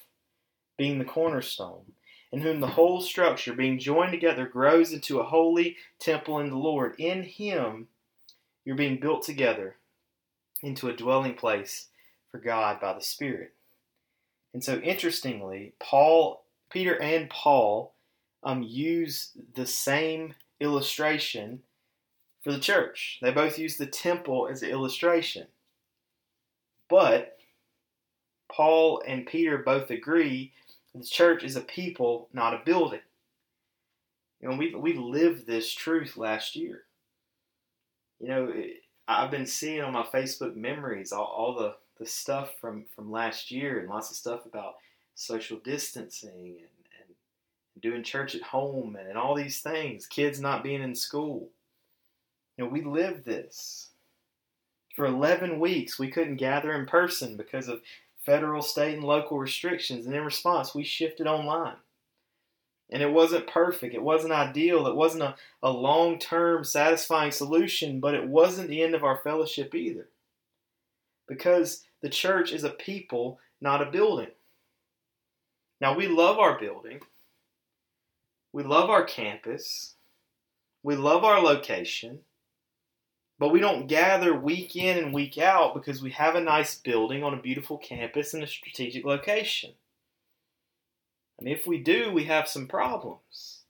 being 0.75 0.97
the 0.97 1.05
cornerstone, 1.05 1.83
in 2.31 2.41
whom 2.41 2.61
the 2.61 2.67
whole 2.67 2.99
structure, 2.99 3.53
being 3.53 3.77
joined 3.77 4.11
together, 4.11 4.47
grows 4.47 4.91
into 4.91 5.19
a 5.19 5.25
holy 5.25 5.77
temple 5.99 6.39
in 6.39 6.49
the 6.49 6.55
Lord. 6.55 6.95
In 6.97 7.21
Him, 7.21 7.89
you're 8.65 8.75
being 8.75 8.99
built 8.99 9.21
together 9.21 9.75
into 10.63 10.89
a 10.89 10.95
dwelling 10.95 11.35
place 11.35 11.89
for 12.31 12.39
God 12.39 12.79
by 12.79 12.93
the 12.93 13.01
Spirit. 13.01 13.53
And 14.51 14.63
so, 14.63 14.77
interestingly, 14.79 15.73
Paul, 15.79 16.43
Peter, 16.71 16.99
and 16.99 17.29
Paul 17.29 17.93
um, 18.43 18.63
use 18.63 19.31
the 19.55 19.65
same 19.65 20.33
illustration 20.59 21.61
for 22.43 22.51
the 22.51 22.59
church. 22.59 23.19
They 23.21 23.31
both 23.31 23.59
use 23.59 23.77
the 23.77 23.85
temple 23.85 24.47
as 24.49 24.63
an 24.63 24.69
illustration. 24.69 25.47
But 26.89 27.37
Paul 28.51 29.01
and 29.05 29.25
Peter 29.25 29.57
both 29.59 29.91
agree 29.91 30.53
the 30.95 31.05
church 31.05 31.43
is 31.43 31.55
a 31.55 31.61
people, 31.61 32.29
not 32.33 32.53
a 32.53 32.61
building. 32.65 33.01
You 34.41 34.49
know, 34.49 34.55
we 34.55 34.73
we 34.73 34.93
lived 34.93 35.45
this 35.45 35.71
truth 35.71 36.17
last 36.17 36.55
year. 36.55 36.83
You 38.19 38.27
know, 38.27 38.53
I've 39.07 39.31
been 39.31 39.45
seeing 39.45 39.81
on 39.81 39.93
my 39.93 40.03
Facebook 40.03 40.55
memories 40.55 41.11
all, 41.11 41.25
all 41.25 41.55
the, 41.55 41.75
the 41.97 42.05
stuff 42.05 42.51
from, 42.61 42.85
from 42.95 43.11
last 43.11 43.49
year 43.49 43.79
and 43.79 43.89
lots 43.89 44.11
of 44.11 44.17
stuff 44.17 44.45
about 44.45 44.75
social 45.15 45.57
distancing 45.57 46.57
and 46.59 46.78
doing 47.81 48.03
church 48.03 48.35
at 48.35 48.41
home 48.41 48.95
and, 48.95 49.07
and 49.07 49.17
all 49.17 49.35
these 49.35 49.61
things, 49.61 50.05
kids 50.05 50.39
not 50.39 50.63
being 50.63 50.81
in 50.81 50.95
school. 50.95 51.49
You 52.57 52.65
know, 52.65 52.69
we 52.69 52.83
lived 52.83 53.25
this. 53.25 53.89
For 54.95 55.05
11 55.05 55.59
weeks, 55.59 55.97
we 55.97 56.09
couldn't 56.09 56.35
gather 56.35 56.73
in 56.73 56.85
person 56.85 57.37
because 57.37 57.67
of 57.67 57.81
federal, 58.25 58.61
state, 58.61 58.95
and 58.95 59.03
local 59.03 59.39
restrictions, 59.39 60.05
and 60.05 60.13
in 60.13 60.23
response, 60.23 60.75
we 60.75 60.83
shifted 60.83 61.25
online. 61.25 61.77
And 62.91 63.03
it 63.03 63.11
wasn't 63.11 63.47
perfect. 63.47 63.93
It 63.93 64.01
wasn't 64.01 64.33
ideal. 64.33 64.87
It 64.87 64.95
wasn't 64.95 65.23
a, 65.23 65.35
a 65.61 65.69
long 65.69 66.17
term 66.17 66.63
satisfying 66.63 67.31
solution, 67.31 67.99
but 67.99 68.15
it 68.15 68.27
wasn't 68.27 68.67
the 68.67 68.81
end 68.81 68.95
of 68.95 69.03
our 69.03 69.17
fellowship 69.17 69.75
either. 69.75 70.07
Because 71.27 71.85
the 72.01 72.09
church 72.09 72.51
is 72.51 72.63
a 72.63 72.69
people, 72.69 73.39
not 73.61 73.81
a 73.81 73.91
building. 73.91 74.31
Now, 75.79 75.95
we 75.95 76.07
love 76.07 76.39
our 76.39 76.59
building, 76.59 76.99
we 78.51 78.63
love 78.63 78.89
our 78.89 79.03
campus, 79.03 79.95
we 80.83 80.95
love 80.95 81.23
our 81.23 81.41
location, 81.41 82.19
but 83.37 83.49
we 83.49 83.59
don't 83.59 83.87
gather 83.87 84.35
week 84.35 84.75
in 84.75 84.97
and 84.97 85.13
week 85.13 85.37
out 85.37 85.73
because 85.73 86.01
we 86.01 86.11
have 86.11 86.35
a 86.35 86.41
nice 86.41 86.75
building 86.75 87.23
on 87.23 87.33
a 87.33 87.41
beautiful 87.41 87.77
campus 87.77 88.33
in 88.33 88.43
a 88.43 88.47
strategic 88.47 89.05
location. 89.05 89.71
And 91.39 91.47
if 91.47 91.65
we 91.65 91.77
do, 91.77 92.11
we 92.11 92.25
have 92.25 92.49
some 92.49 92.67
problems. 92.67 93.61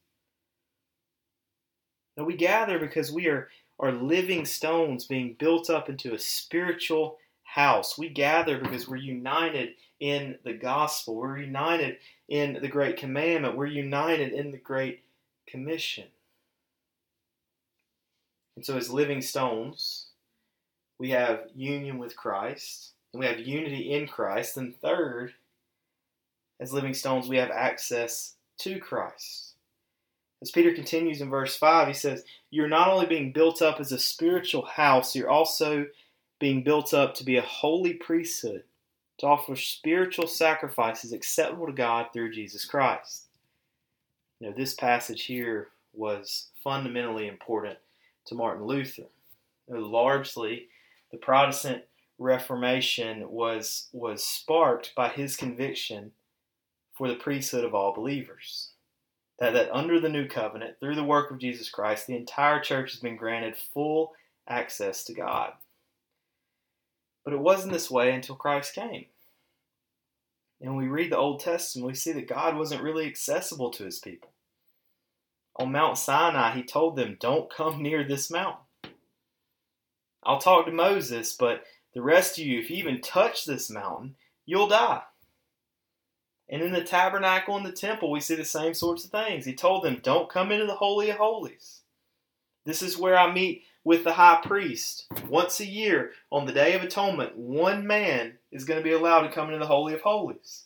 Now 2.17 2.23
we 2.23 2.35
gather 2.35 2.79
because 2.79 3.11
we 3.11 3.27
are, 3.27 3.49
are 3.79 3.91
living 3.91 4.45
stones 4.45 5.05
being 5.05 5.35
built 5.37 5.69
up 5.69 5.87
into 5.87 6.13
a 6.13 6.19
spiritual 6.19 7.17
house. 7.53 7.97
We 7.97 8.09
gather 8.09 8.59
because 8.59 8.87
we're 8.87 8.97
united 8.97 9.69
in 9.99 10.37
the 10.43 10.53
gospel. 10.53 11.15
We're 11.15 11.39
united 11.39 11.97
in 12.27 12.59
the 12.61 12.67
great 12.67 12.97
commandment. 12.97 13.57
We're 13.57 13.65
united 13.65 14.33
in 14.33 14.51
the 14.51 14.57
great 14.57 15.03
commission. 15.47 16.05
And 18.55 18.65
so, 18.65 18.77
as 18.77 18.89
living 18.91 19.21
stones, 19.21 20.07
we 20.99 21.09
have 21.11 21.45
union 21.55 21.97
with 21.97 22.15
Christ, 22.15 22.91
and 23.13 23.19
we 23.19 23.25
have 23.25 23.39
unity 23.39 23.93
in 23.93 24.07
Christ. 24.07 24.57
And 24.57 24.75
third, 24.79 25.33
as 26.59 26.73
living 26.73 26.93
stones, 26.93 27.27
we 27.27 27.37
have 27.37 27.51
access 27.51 28.35
to 28.59 28.79
Christ. 28.79 29.53
As 30.41 30.51
Peter 30.51 30.73
continues 30.73 31.19
in 31.19 31.29
verse 31.29 31.57
5, 31.57 31.87
he 31.87 31.93
says, 31.93 32.23
You're 32.51 32.67
not 32.67 32.89
only 32.89 33.07
being 33.07 33.31
built 33.31 33.61
up 33.61 33.79
as 33.79 33.91
a 33.91 33.99
spiritual 33.99 34.65
house, 34.65 35.15
you're 35.15 35.29
also 35.29 35.87
being 36.39 36.63
built 36.63 36.93
up 36.93 37.13
to 37.15 37.23
be 37.23 37.37
a 37.37 37.41
holy 37.41 37.93
priesthood, 37.93 38.63
to 39.17 39.27
offer 39.27 39.55
spiritual 39.55 40.27
sacrifices 40.27 41.11
acceptable 41.11 41.67
to 41.67 41.73
God 41.73 42.07
through 42.13 42.31
Jesus 42.31 42.65
Christ. 42.65 43.25
You 44.39 44.47
know, 44.47 44.55
this 44.55 44.73
passage 44.73 45.25
here 45.25 45.67
was 45.93 46.47
fundamentally 46.63 47.27
important 47.27 47.77
to 48.25 48.35
Martin 48.35 48.65
Luther. 48.65 49.09
You 49.67 49.75
know, 49.75 49.79
largely, 49.81 50.67
the 51.11 51.17
Protestant 51.17 51.83
Reformation 52.17 53.29
was, 53.29 53.87
was 53.91 54.23
sparked 54.23 54.93
by 54.95 55.09
his 55.09 55.35
conviction 55.35 56.11
for 56.93 57.09
the 57.09 57.15
priesthood 57.15 57.65
of 57.65 57.75
all 57.75 57.93
believers. 57.93 58.69
That, 59.39 59.53
that 59.53 59.73
under 59.73 59.99
the 59.99 60.09
new 60.09 60.27
covenant, 60.27 60.79
through 60.79 60.95
the 60.95 61.03
work 61.03 61.31
of 61.31 61.39
Jesus 61.39 61.69
Christ, 61.69 62.07
the 62.07 62.15
entire 62.15 62.59
church 62.59 62.91
has 62.91 62.99
been 62.99 63.15
granted 63.15 63.55
full 63.55 64.13
access 64.47 65.03
to 65.05 65.13
God. 65.13 65.53
But 67.23 67.33
it 67.33 67.39
wasn't 67.39 67.73
this 67.73 67.91
way 67.91 68.13
until 68.13 68.35
Christ 68.35 68.73
came. 68.73 69.05
And 70.61 70.75
we 70.75 70.87
read 70.87 71.11
the 71.11 71.17
Old 71.17 71.39
Testament, 71.39 71.87
we 71.87 71.95
see 71.95 72.11
that 72.11 72.27
God 72.27 72.57
wasn't 72.57 72.83
really 72.83 73.05
accessible 73.05 73.69
to 73.71 73.85
his 73.85 73.99
people. 73.99 74.29
On 75.55 75.71
Mount 75.71 75.97
Sinai, 75.97 76.55
he 76.55 76.63
told 76.63 76.95
them, 76.95 77.17
Don't 77.19 77.53
come 77.53 77.81
near 77.81 78.03
this 78.03 78.29
mountain. 78.29 78.63
I'll 80.23 80.39
talk 80.39 80.65
to 80.65 80.71
Moses, 80.71 81.33
but 81.33 81.63
the 81.93 82.01
rest 82.01 82.37
of 82.37 82.45
you, 82.45 82.59
if 82.59 82.69
you 82.69 82.77
even 82.77 83.01
touch 83.01 83.45
this 83.45 83.69
mountain, 83.69 84.15
you'll 84.45 84.67
die. 84.67 85.01
And 86.49 86.61
in 86.61 86.73
the 86.73 86.83
tabernacle 86.83 87.55
and 87.55 87.65
the 87.65 87.71
temple, 87.71 88.11
we 88.11 88.19
see 88.19 88.35
the 88.35 88.45
same 88.45 88.73
sorts 88.73 89.05
of 89.05 89.11
things. 89.11 89.45
He 89.45 89.53
told 89.53 89.83
them, 89.83 89.99
Don't 90.01 90.29
come 90.29 90.51
into 90.51 90.65
the 90.65 90.75
Holy 90.75 91.09
of 91.09 91.17
Holies. 91.17 91.81
This 92.65 92.81
is 92.81 92.97
where 92.97 93.17
I 93.17 93.31
meet 93.31 93.63
with 93.83 94.03
the 94.03 94.13
high 94.13 94.39
priest. 94.43 95.07
Once 95.27 95.59
a 95.59 95.65
year, 95.65 96.11
on 96.31 96.45
the 96.45 96.51
Day 96.51 96.75
of 96.75 96.83
Atonement, 96.83 97.37
one 97.37 97.87
man 97.87 98.37
is 98.51 98.65
going 98.65 98.79
to 98.79 98.83
be 98.83 98.91
allowed 98.93 99.21
to 99.21 99.31
come 99.31 99.47
into 99.47 99.59
the 99.59 99.65
Holy 99.65 99.93
of 99.93 100.01
Holies. 100.01 100.65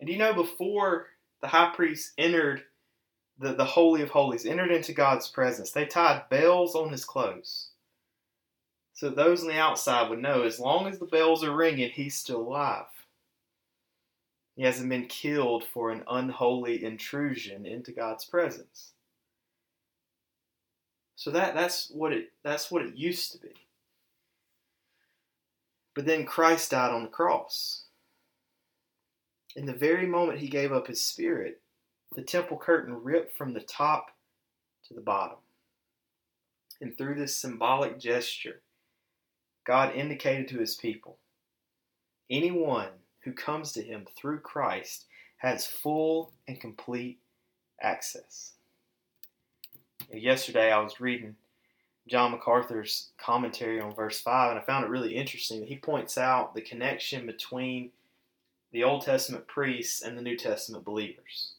And 0.00 0.08
you 0.08 0.18
know, 0.18 0.34
before 0.34 1.06
the 1.40 1.48
high 1.48 1.72
priest 1.74 2.12
entered 2.18 2.62
the, 3.38 3.54
the 3.54 3.64
Holy 3.64 4.02
of 4.02 4.10
Holies, 4.10 4.46
entered 4.46 4.70
into 4.70 4.92
God's 4.92 5.28
presence, 5.28 5.72
they 5.72 5.86
tied 5.86 6.28
bells 6.28 6.74
on 6.74 6.90
his 6.90 7.04
clothes. 7.04 7.70
So 8.94 9.10
those 9.10 9.42
on 9.42 9.48
the 9.48 9.58
outside 9.58 10.10
would 10.10 10.20
know 10.20 10.42
as 10.42 10.60
long 10.60 10.86
as 10.86 10.98
the 10.98 11.06
bells 11.06 11.42
are 11.42 11.54
ringing, 11.54 11.90
he's 11.90 12.16
still 12.16 12.40
alive. 12.40 12.86
He 14.54 14.62
hasn't 14.62 14.90
been 14.90 15.06
killed 15.06 15.64
for 15.64 15.90
an 15.90 16.04
unholy 16.08 16.84
intrusion 16.84 17.64
into 17.64 17.90
God's 17.90 18.24
presence. 18.24 18.91
So 21.22 21.30
that, 21.30 21.54
that's 21.54 21.88
what 21.94 22.12
it 22.12 22.32
that's 22.42 22.68
what 22.68 22.82
it 22.82 22.96
used 22.96 23.30
to 23.30 23.38
be. 23.38 23.54
But 25.94 26.04
then 26.04 26.26
Christ 26.26 26.72
died 26.72 26.90
on 26.90 27.04
the 27.04 27.08
cross. 27.08 27.84
In 29.54 29.64
the 29.64 29.72
very 29.72 30.04
moment 30.04 30.40
he 30.40 30.48
gave 30.48 30.72
up 30.72 30.88
his 30.88 31.00
spirit, 31.00 31.60
the 32.16 32.22
temple 32.22 32.56
curtain 32.56 33.04
ripped 33.04 33.36
from 33.36 33.52
the 33.52 33.60
top 33.60 34.16
to 34.88 34.94
the 34.94 35.00
bottom. 35.00 35.36
And 36.80 36.98
through 36.98 37.14
this 37.14 37.36
symbolic 37.36 38.00
gesture, 38.00 38.60
God 39.64 39.94
indicated 39.94 40.48
to 40.48 40.58
his 40.58 40.74
people 40.74 41.18
anyone 42.30 42.88
who 43.20 43.32
comes 43.32 43.70
to 43.72 43.82
him 43.84 44.08
through 44.16 44.40
Christ 44.40 45.06
has 45.36 45.68
full 45.68 46.32
and 46.48 46.60
complete 46.60 47.20
access. 47.80 48.54
Yesterday 50.12 50.70
I 50.70 50.80
was 50.80 51.00
reading 51.00 51.36
John 52.06 52.32
MacArthur's 52.32 53.10
commentary 53.16 53.80
on 53.80 53.94
verse 53.94 54.20
5, 54.20 54.50
and 54.50 54.60
I 54.60 54.62
found 54.62 54.84
it 54.84 54.90
really 54.90 55.16
interesting. 55.16 55.64
He 55.64 55.76
points 55.76 56.18
out 56.18 56.54
the 56.54 56.60
connection 56.60 57.26
between 57.26 57.90
the 58.72 58.84
Old 58.84 59.02
Testament 59.02 59.46
priests 59.46 60.02
and 60.02 60.16
the 60.16 60.22
New 60.22 60.36
Testament 60.36 60.84
believers. 60.84 61.52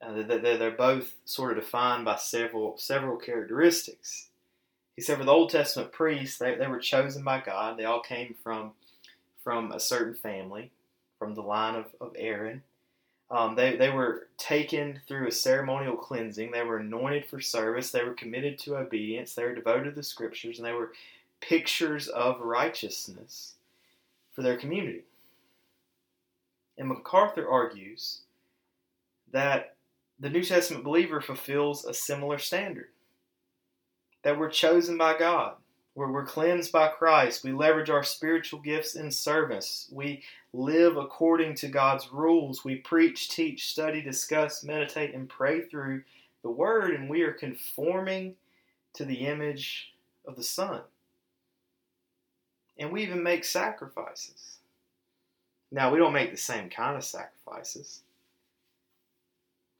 Uh, 0.00 0.22
they're 0.22 0.70
both 0.70 1.14
sort 1.24 1.56
of 1.56 1.64
defined 1.64 2.04
by 2.04 2.16
several 2.16 2.76
several 2.76 3.16
characteristics. 3.16 4.28
He 4.96 5.02
said 5.02 5.18
for 5.18 5.24
the 5.24 5.32
Old 5.32 5.50
Testament 5.50 5.92
priests, 5.92 6.38
they, 6.38 6.54
they 6.54 6.66
were 6.66 6.78
chosen 6.78 7.24
by 7.24 7.40
God. 7.40 7.78
They 7.78 7.84
all 7.84 8.02
came 8.02 8.34
from 8.42 8.72
from 9.42 9.72
a 9.72 9.80
certain 9.80 10.14
family, 10.14 10.70
from 11.18 11.34
the 11.34 11.42
line 11.42 11.74
of, 11.74 11.86
of 12.00 12.14
Aaron. 12.18 12.62
Um, 13.30 13.56
they, 13.56 13.76
they 13.76 13.90
were 13.90 14.28
taken 14.36 15.00
through 15.08 15.28
a 15.28 15.32
ceremonial 15.32 15.96
cleansing. 15.96 16.50
They 16.50 16.62
were 16.62 16.78
anointed 16.78 17.26
for 17.26 17.40
service. 17.40 17.90
They 17.90 18.04
were 18.04 18.14
committed 18.14 18.58
to 18.60 18.76
obedience. 18.76 19.34
They 19.34 19.44
were 19.44 19.54
devoted 19.54 19.84
to 19.84 19.90
the 19.92 20.02
scriptures, 20.02 20.58
and 20.58 20.66
they 20.66 20.72
were 20.72 20.92
pictures 21.40 22.08
of 22.08 22.40
righteousness 22.40 23.54
for 24.32 24.42
their 24.42 24.56
community. 24.56 25.04
And 26.76 26.88
MacArthur 26.88 27.48
argues 27.48 28.20
that 29.32 29.76
the 30.20 30.30
New 30.30 30.42
Testament 30.42 30.84
believer 30.84 31.20
fulfills 31.20 31.84
a 31.84 31.94
similar 31.94 32.38
standard. 32.38 32.88
That 34.22 34.38
we're 34.38 34.50
chosen 34.50 34.96
by 34.96 35.18
God, 35.18 35.54
where 35.94 36.08
we're 36.08 36.26
cleansed 36.26 36.72
by 36.72 36.88
Christ. 36.88 37.44
We 37.44 37.52
leverage 37.52 37.90
our 37.90 38.02
spiritual 38.02 38.60
gifts 38.60 38.96
in 38.96 39.10
service. 39.10 39.88
We 39.90 40.22
live 40.52 40.96
according 40.96 41.54
to 41.56 41.68
God's 41.68 42.12
rules. 42.12 42.64
We 42.64 42.76
preach, 42.76 43.30
teach, 43.30 43.68
study, 43.68 44.02
discuss, 44.02 44.64
meditate, 44.64 45.14
and 45.14 45.28
pray 45.28 45.62
through 45.62 46.02
the 46.42 46.50
Word, 46.50 46.94
and 46.94 47.08
we 47.08 47.22
are 47.22 47.32
conforming 47.32 48.34
to 48.94 49.04
the 49.04 49.26
image 49.26 49.92
of 50.26 50.36
the 50.36 50.42
Son. 50.42 50.80
And 52.78 52.92
we 52.92 53.02
even 53.02 53.22
make 53.22 53.44
sacrifices. 53.44 54.58
Now, 55.70 55.92
we 55.92 55.98
don't 55.98 56.12
make 56.12 56.30
the 56.30 56.36
same 56.36 56.70
kind 56.70 56.96
of 56.96 57.04
sacrifices. 57.04 58.00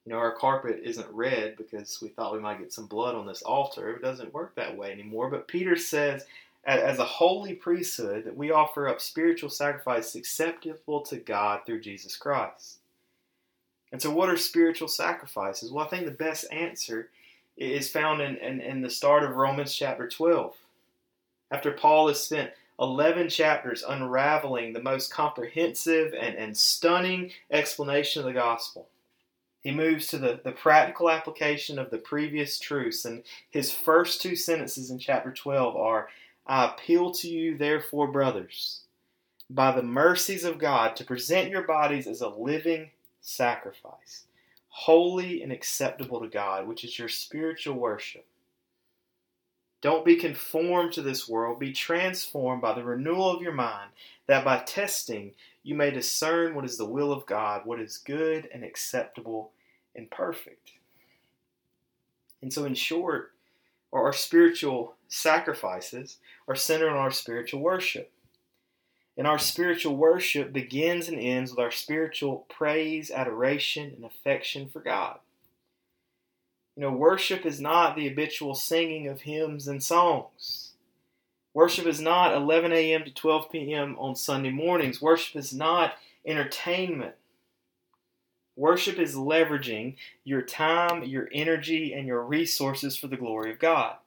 You 0.05 0.11
know, 0.11 0.19
our 0.19 0.35
carpet 0.35 0.81
isn't 0.83 1.07
red 1.11 1.57
because 1.57 1.99
we 2.01 2.09
thought 2.09 2.33
we 2.33 2.39
might 2.39 2.59
get 2.59 2.71
some 2.71 2.85
blood 2.85 3.15
on 3.15 3.25
this 3.25 3.41
altar. 3.41 3.91
It 3.91 4.03
doesn't 4.03 4.33
work 4.33 4.53
that 4.55 4.77
way 4.77 4.91
anymore. 4.91 5.29
But 5.29 5.47
Peter 5.47 5.75
says, 5.75 6.25
as 6.65 6.99
a 6.99 7.05
holy 7.05 7.53
priesthood, 7.53 8.25
that 8.25 8.37
we 8.37 8.51
offer 8.51 8.87
up 8.87 9.01
spiritual 9.01 9.49
sacrifice 9.49 10.15
acceptable 10.15 11.01
to 11.01 11.17
God 11.17 11.61
through 11.65 11.81
Jesus 11.81 12.17
Christ. 12.17 12.77
And 13.91 14.01
so, 14.01 14.09
what 14.09 14.29
are 14.29 14.37
spiritual 14.37 14.87
sacrifices? 14.87 15.71
Well, 15.71 15.85
I 15.85 15.89
think 15.89 16.05
the 16.05 16.11
best 16.11 16.45
answer 16.51 17.09
is 17.55 17.89
found 17.89 18.21
in, 18.21 18.35
in, 18.37 18.61
in 18.61 18.81
the 18.81 18.89
start 18.89 19.23
of 19.23 19.35
Romans 19.35 19.75
chapter 19.75 20.07
12. 20.07 20.53
After 21.51 21.71
Paul 21.71 22.07
has 22.07 22.21
spent 22.21 22.51
11 22.79 23.29
chapters 23.29 23.83
unraveling 23.87 24.73
the 24.73 24.81
most 24.81 25.13
comprehensive 25.13 26.13
and, 26.13 26.35
and 26.35 26.57
stunning 26.57 27.31
explanation 27.51 28.21
of 28.21 28.25
the 28.25 28.33
gospel. 28.33 28.87
He 29.65 29.71
moves 29.71 30.05
to 30.09 30.19
the, 30.19 30.39
the 30.43 30.51
practical 30.51 31.09
application 31.09 31.79
of 31.79 31.89
the 31.89 31.97
previous 31.97 32.59
truths, 32.59 33.03
and 33.03 33.23
his 33.49 33.73
first 33.73 34.21
two 34.21 34.35
sentences 34.35 34.91
in 34.91 34.99
chapter 34.99 35.31
12 35.31 35.75
are 35.75 36.07
I 36.45 36.65
appeal 36.65 37.11
to 37.13 37.27
you, 37.27 37.57
therefore, 37.57 38.07
brothers, 38.07 38.81
by 39.49 39.71
the 39.71 39.81
mercies 39.81 40.43
of 40.43 40.59
God, 40.59 40.95
to 40.97 41.03
present 41.03 41.49
your 41.49 41.63
bodies 41.63 42.05
as 42.05 42.21
a 42.21 42.29
living 42.29 42.91
sacrifice, 43.21 44.25
holy 44.67 45.41
and 45.41 45.51
acceptable 45.51 46.21
to 46.21 46.27
God, 46.27 46.67
which 46.67 46.83
is 46.83 46.99
your 46.99 47.09
spiritual 47.09 47.73
worship. 47.73 48.27
Don't 49.81 50.05
be 50.05 50.15
conformed 50.15 50.93
to 50.93 51.01
this 51.01 51.27
world, 51.27 51.59
be 51.59 51.73
transformed 51.73 52.61
by 52.61 52.73
the 52.73 52.83
renewal 52.83 53.31
of 53.31 53.41
your 53.41 53.51
mind, 53.51 53.89
that 54.27 54.45
by 54.45 54.59
testing 54.59 55.33
you 55.63 55.73
may 55.73 55.89
discern 55.89 56.53
what 56.53 56.65
is 56.65 56.77
the 56.77 56.85
will 56.85 57.11
of 57.11 57.25
God, 57.25 57.65
what 57.65 57.79
is 57.79 57.97
good 57.97 58.47
and 58.53 58.63
acceptable 58.63 59.51
and 59.95 60.09
perfect. 60.11 60.71
And 62.41 62.51
so, 62.51 62.65
in 62.65 62.75
short, 62.75 63.31
our 63.93 64.13
spiritual 64.13 64.95
sacrifices 65.07 66.17
are 66.47 66.55
centered 66.55 66.89
on 66.89 66.97
our 66.97 67.11
spiritual 67.11 67.61
worship. 67.61 68.11
And 69.17 69.25
our 69.25 69.39
spiritual 69.39 69.95
worship 69.95 70.51
begins 70.51 71.07
and 71.07 71.17
ends 71.17 71.51
with 71.51 71.59
our 71.59 71.71
spiritual 71.71 72.45
praise, 72.49 73.09
adoration, 73.09 73.93
and 73.95 74.03
affection 74.03 74.67
for 74.67 74.81
God. 74.81 75.19
You 76.75 76.81
know, 76.81 76.91
worship 76.91 77.45
is 77.45 77.61
not 77.61 77.95
the 77.95 78.09
habitual 78.09 78.53
singing 78.53 79.07
of 79.07 79.21
hymns 79.21 79.69
and 79.69 79.81
songs. 79.81 80.73
Worship 81.53 81.85
is 81.85 82.01
not 82.01 82.35
11 82.35 82.73
a.m. 82.73 83.05
to 83.05 83.13
12 83.13 83.49
p.m. 83.49 83.95
on 83.97 84.17
Sunday 84.17 84.51
mornings. 84.51 85.01
Worship 85.01 85.37
is 85.37 85.53
not 85.53 85.93
entertainment. 86.25 87.15
Worship 88.55 88.99
is 88.99 89.15
leveraging 89.15 89.95
your 90.23 90.41
time, 90.41 91.03
your 91.03 91.27
energy, 91.33 91.93
and 91.93 92.07
your 92.07 92.23
resources 92.23 92.95
for 92.95 93.07
the 93.07 93.17
glory 93.17 93.51
of 93.51 93.59
God. 93.59 93.97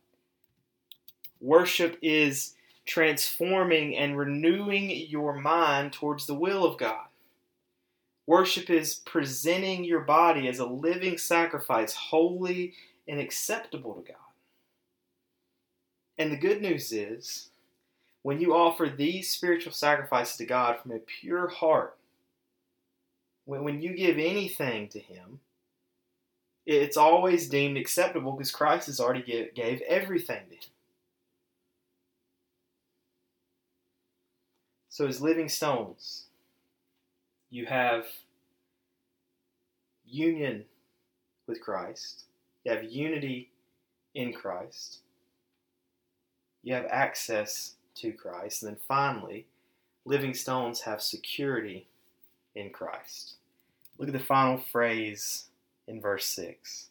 Worship 1.40 1.98
is 2.00 2.54
transforming 2.86 3.96
and 3.96 4.16
renewing 4.16 4.90
your 4.90 5.34
mind 5.34 5.92
towards 5.92 6.26
the 6.26 6.34
will 6.34 6.64
of 6.64 6.78
God. 6.78 7.04
Worship 8.26 8.70
is 8.70 8.94
presenting 8.94 9.84
your 9.84 10.00
body 10.00 10.48
as 10.48 10.58
a 10.58 10.66
living 10.66 11.18
sacrifice, 11.18 11.94
holy 11.94 12.72
and 13.06 13.20
acceptable 13.20 13.94
to 13.94 14.12
God. 14.12 14.16
And 16.16 16.32
the 16.32 16.36
good 16.36 16.62
news 16.62 16.90
is, 16.90 17.50
when 18.22 18.40
you 18.40 18.54
offer 18.54 18.88
these 18.88 19.30
spiritual 19.30 19.72
sacrifices 19.72 20.36
to 20.38 20.46
God 20.46 20.80
from 20.80 20.92
a 20.92 20.98
pure 20.98 21.48
heart, 21.48 21.97
when, 23.48 23.64
when 23.64 23.80
you 23.80 23.94
give 23.94 24.18
anything 24.18 24.88
to 24.88 24.98
Him, 24.98 25.40
it's 26.66 26.98
always 26.98 27.48
deemed 27.48 27.78
acceptable 27.78 28.32
because 28.32 28.50
Christ 28.50 28.88
has 28.88 29.00
already 29.00 29.22
give, 29.22 29.54
gave 29.54 29.80
everything 29.88 30.42
to 30.50 30.54
Him. 30.54 30.72
So, 34.90 35.06
as 35.06 35.22
living 35.22 35.48
stones, 35.48 36.24
you 37.48 37.64
have 37.64 38.04
union 40.06 40.66
with 41.46 41.62
Christ, 41.62 42.24
you 42.64 42.72
have 42.72 42.84
unity 42.84 43.48
in 44.14 44.34
Christ, 44.34 44.98
you 46.62 46.74
have 46.74 46.86
access 46.90 47.76
to 47.94 48.12
Christ, 48.12 48.62
and 48.62 48.72
then 48.72 48.80
finally, 48.86 49.46
living 50.04 50.34
stones 50.34 50.82
have 50.82 51.00
security 51.00 51.86
in 52.58 52.70
Christ. 52.70 53.34
Look 53.98 54.08
at 54.08 54.12
the 54.12 54.20
final 54.20 54.58
phrase 54.58 55.46
in 55.86 56.00
verse 56.00 56.26
6. 56.26 56.88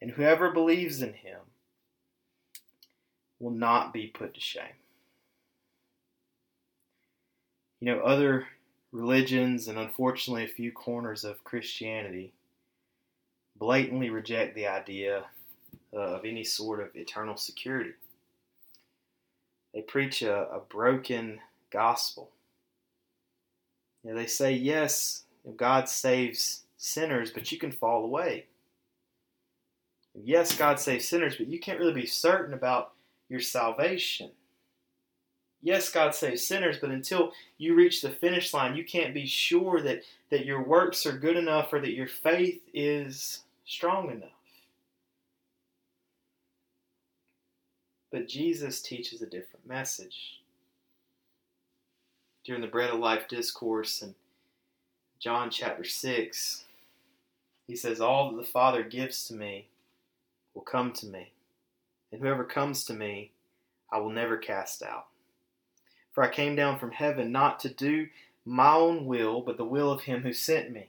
And 0.00 0.12
whoever 0.12 0.50
believes 0.50 1.02
in 1.02 1.12
him 1.12 1.40
will 3.38 3.50
not 3.50 3.92
be 3.92 4.06
put 4.06 4.34
to 4.34 4.40
shame. 4.40 4.76
You 7.80 7.94
know, 7.94 8.00
other 8.00 8.46
religions 8.90 9.68
and 9.68 9.78
unfortunately 9.78 10.44
a 10.44 10.48
few 10.48 10.72
corners 10.72 11.24
of 11.24 11.44
Christianity 11.44 12.32
blatantly 13.56 14.10
reject 14.10 14.54
the 14.54 14.66
idea 14.66 15.24
uh, 15.92 15.96
of 15.96 16.24
any 16.24 16.44
sort 16.44 16.80
of 16.80 16.94
eternal 16.94 17.36
security. 17.36 17.92
They 19.74 19.82
preach 19.82 20.22
a, 20.22 20.48
a 20.50 20.60
broken 20.60 21.40
gospel. 21.70 22.30
Know, 24.08 24.14
they 24.14 24.26
say, 24.26 24.52
yes, 24.52 25.24
God 25.56 25.88
saves 25.88 26.62
sinners, 26.76 27.30
but 27.30 27.52
you 27.52 27.58
can 27.58 27.72
fall 27.72 28.04
away. 28.04 28.46
Yes, 30.14 30.56
God 30.56 30.80
saves 30.80 31.08
sinners, 31.08 31.36
but 31.36 31.48
you 31.48 31.60
can't 31.60 31.78
really 31.78 31.92
be 31.92 32.06
certain 32.06 32.54
about 32.54 32.92
your 33.28 33.40
salvation 33.40 34.30
yes, 35.62 35.90
God 35.90 36.14
saves 36.14 36.46
sinners, 36.46 36.78
but 36.78 36.90
until 36.90 37.32
you 37.58 37.74
reach 37.74 38.00
the 38.00 38.10
finish 38.10 38.54
line, 38.54 38.76
you 38.76 38.84
can't 38.84 39.14
be 39.14 39.26
sure 39.26 39.80
that, 39.82 40.02
that 40.30 40.46
your 40.46 40.62
works 40.62 41.06
are 41.06 41.16
good 41.16 41.36
enough 41.36 41.72
or 41.72 41.80
that 41.80 41.94
your 41.94 42.06
faith 42.06 42.60
is 42.72 43.42
strong 43.66 44.10
enough. 44.10 44.30
But 48.10 48.28
Jesus 48.28 48.80
teaches 48.80 49.20
a 49.20 49.26
different 49.26 49.66
message. 49.66 50.37
During 52.48 52.62
the 52.62 52.68
Bread 52.68 52.88
of 52.88 52.98
Life 52.98 53.28
discourse 53.28 54.00
in 54.00 54.14
John 55.20 55.50
chapter 55.50 55.84
6, 55.84 56.64
he 57.66 57.76
says, 57.76 58.00
All 58.00 58.30
that 58.30 58.38
the 58.38 58.50
Father 58.50 58.82
gives 58.82 59.28
to 59.28 59.34
me 59.34 59.68
will 60.54 60.62
come 60.62 60.94
to 60.94 61.04
me, 61.04 61.32
and 62.10 62.22
whoever 62.22 62.44
comes 62.44 62.86
to 62.86 62.94
me, 62.94 63.32
I 63.92 63.98
will 63.98 64.08
never 64.08 64.38
cast 64.38 64.82
out. 64.82 65.08
For 66.10 66.24
I 66.24 66.30
came 66.30 66.56
down 66.56 66.78
from 66.78 66.92
heaven 66.92 67.30
not 67.30 67.60
to 67.60 67.68
do 67.68 68.06
my 68.46 68.72
own 68.72 69.04
will, 69.04 69.42
but 69.42 69.58
the 69.58 69.66
will 69.66 69.92
of 69.92 70.04
him 70.04 70.22
who 70.22 70.32
sent 70.32 70.72
me. 70.72 70.88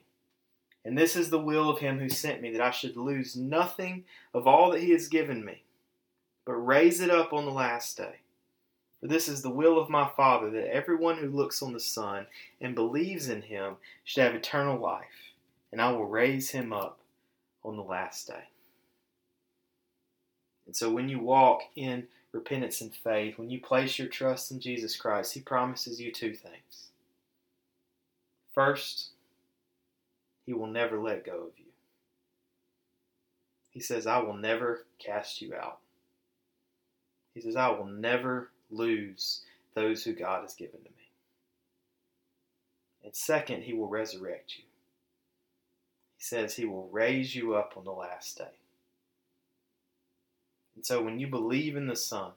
And 0.85 0.97
this 0.97 1.17
is 1.17 1.29
the 1.29 1.41
will 1.41 1.69
of 1.69 1.79
him 1.79 1.99
who 1.99 2.07
sent 2.07 2.41
me, 2.41 2.51
that 2.53 2.61
I 2.61 2.71
should 2.71 2.95
lose 2.95 3.35
nothing 3.35 4.05
of 4.33 4.47
all 4.47 4.71
that 4.71 4.81
he 4.81 4.91
has 4.91 5.09
given 5.09 5.43
me, 5.43 5.63
but 6.45 6.53
raise 6.53 7.01
it 7.01 7.09
up 7.09 7.33
on 7.33 7.43
the 7.43 7.51
last 7.51 7.97
day. 7.97 8.19
For 8.99 9.07
this 9.07 9.29
is 9.29 9.41
the 9.41 9.49
will 9.49 9.79
of 9.79 9.89
my 9.89 10.09
Father, 10.15 10.49
that 10.51 10.73
everyone 10.73 11.17
who 11.17 11.29
looks 11.29 11.61
on 11.61 11.73
the 11.73 11.79
Son 11.79 12.25
and 12.59 12.75
believes 12.75 13.29
in 13.29 13.41
him 13.41 13.75
should 14.03 14.23
have 14.23 14.35
eternal 14.35 14.79
life, 14.79 15.33
and 15.71 15.81
I 15.81 15.91
will 15.91 16.05
raise 16.05 16.49
him 16.49 16.73
up 16.73 16.99
on 17.63 17.77
the 17.77 17.83
last 17.83 18.27
day. 18.27 18.43
And 20.65 20.75
so 20.75 20.91
when 20.91 21.09
you 21.09 21.19
walk 21.19 21.61
in 21.75 22.07
repentance 22.31 22.81
and 22.81 22.93
faith, 22.93 23.37
when 23.37 23.49
you 23.49 23.59
place 23.59 23.97
your 23.97 24.07
trust 24.07 24.51
in 24.51 24.59
Jesus 24.59 24.95
Christ, 24.95 25.33
He 25.33 25.39
promises 25.39 25.99
you 25.99 26.11
two 26.11 26.33
things. 26.33 26.91
First, 28.53 29.09
He 30.45 30.53
will 30.53 30.67
never 30.67 30.99
let 30.99 31.25
go 31.25 31.37
of 31.37 31.57
you. 31.57 31.65
He 33.71 33.79
says, 33.79 34.05
I 34.05 34.19
will 34.19 34.35
never 34.35 34.85
cast 34.99 35.41
you 35.41 35.55
out. 35.55 35.79
He 37.33 37.41
says, 37.41 37.55
I 37.55 37.69
will 37.69 37.85
never 37.85 38.49
lose 38.71 39.41
those 39.75 40.03
who 40.03 40.13
God 40.13 40.41
has 40.41 40.53
given 40.53 40.79
to 40.79 40.89
me. 40.89 41.09
And 43.03 43.15
second, 43.15 43.63
He 43.63 43.73
will 43.73 43.87
resurrect 43.87 44.57
you. 44.57 44.63
He 46.17 46.23
says 46.23 46.55
He 46.55 46.65
will 46.65 46.89
raise 46.91 47.35
you 47.35 47.55
up 47.55 47.73
on 47.77 47.85
the 47.85 47.91
last 47.91 48.37
day. 48.37 48.59
And 50.75 50.85
so 50.85 51.01
when 51.01 51.19
you 51.19 51.27
believe 51.27 51.75
in 51.75 51.87
the 51.87 51.95
Son, 51.95 52.31